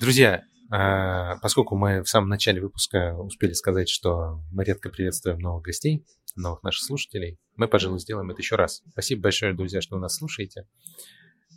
[0.00, 5.64] Друзья, а, поскольку мы в самом начале выпуска успели сказать, что мы редко приветствуем новых
[5.64, 6.04] гостей,
[6.36, 8.82] новых наших слушателей, мы, пожалуй, сделаем это еще раз.
[8.92, 10.66] Спасибо большое, друзья, что вы нас слушаете.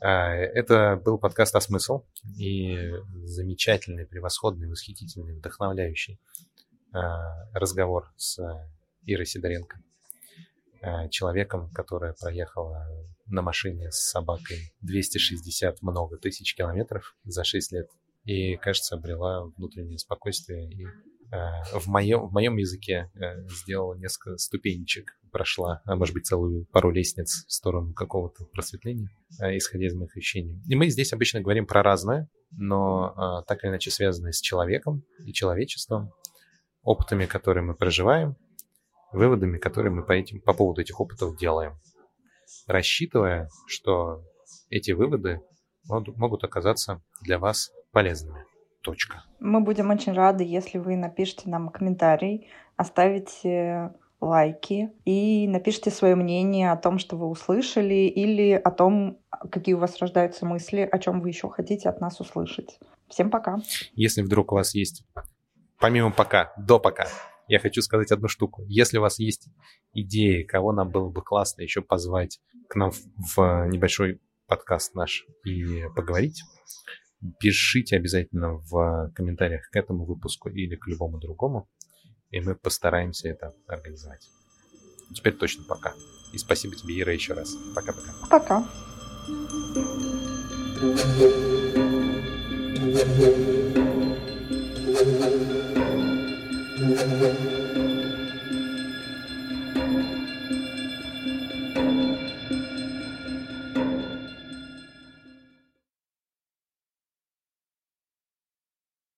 [0.02, 2.04] А, это был подкаст «А смысл»
[2.38, 2.92] и
[3.24, 6.20] замечательный, превосходный, восхитительный, вдохновляющий
[6.94, 8.40] а, разговор с
[9.04, 9.82] Ирой Сидоренко,
[10.82, 12.88] а, человеком, которая проехала
[13.26, 17.90] на машине с собакой 260 много тысяч километров за 6 лет
[18.24, 20.86] и, кажется, обрела внутреннее спокойствие и
[21.32, 23.12] в моем, в моем языке
[23.50, 29.10] сделала несколько ступенечек прошла, а может быть, целую пару лестниц в сторону какого-то просветления,
[29.40, 30.62] а, исходя из моих ощущений.
[30.68, 35.34] И мы здесь обычно говорим про разное, но так или иначе связанное с человеком и
[35.34, 36.12] человечеством,
[36.82, 38.36] опытами, которые мы проживаем,
[39.12, 41.80] выводами, которые мы по, этим, по поводу этих опытов делаем,
[42.66, 44.24] рассчитывая, что
[44.70, 45.42] эти выводы
[45.86, 48.46] могут оказаться для вас полезными.
[48.88, 49.26] Точка.
[49.42, 56.72] Мы будем очень рады, если вы напишите нам комментарий, оставите лайки и напишите свое мнение
[56.72, 59.20] о том, что вы услышали, или о том,
[59.52, 62.80] какие у вас рождаются мысли, о чем вы еще хотите от нас услышать.
[63.10, 63.58] Всем пока.
[63.94, 65.04] Если вдруг у вас есть,
[65.82, 67.08] помимо пока, до пока,
[67.50, 68.64] я хочу сказать одну штуку.
[68.70, 69.50] Если у вас есть
[69.92, 75.84] идеи, кого нам было бы классно еще позвать к нам в небольшой подкаст наш и
[75.94, 76.42] поговорить,
[77.40, 81.68] пишите обязательно в комментариях к этому выпуску или к любому другому
[82.30, 84.30] и мы постараемся это организовать.
[85.14, 85.94] Теперь точно пока.
[86.34, 87.56] И спасибо тебе, Ира, еще раз.
[87.76, 88.14] Пока-пока.
[88.30, 88.68] Пока.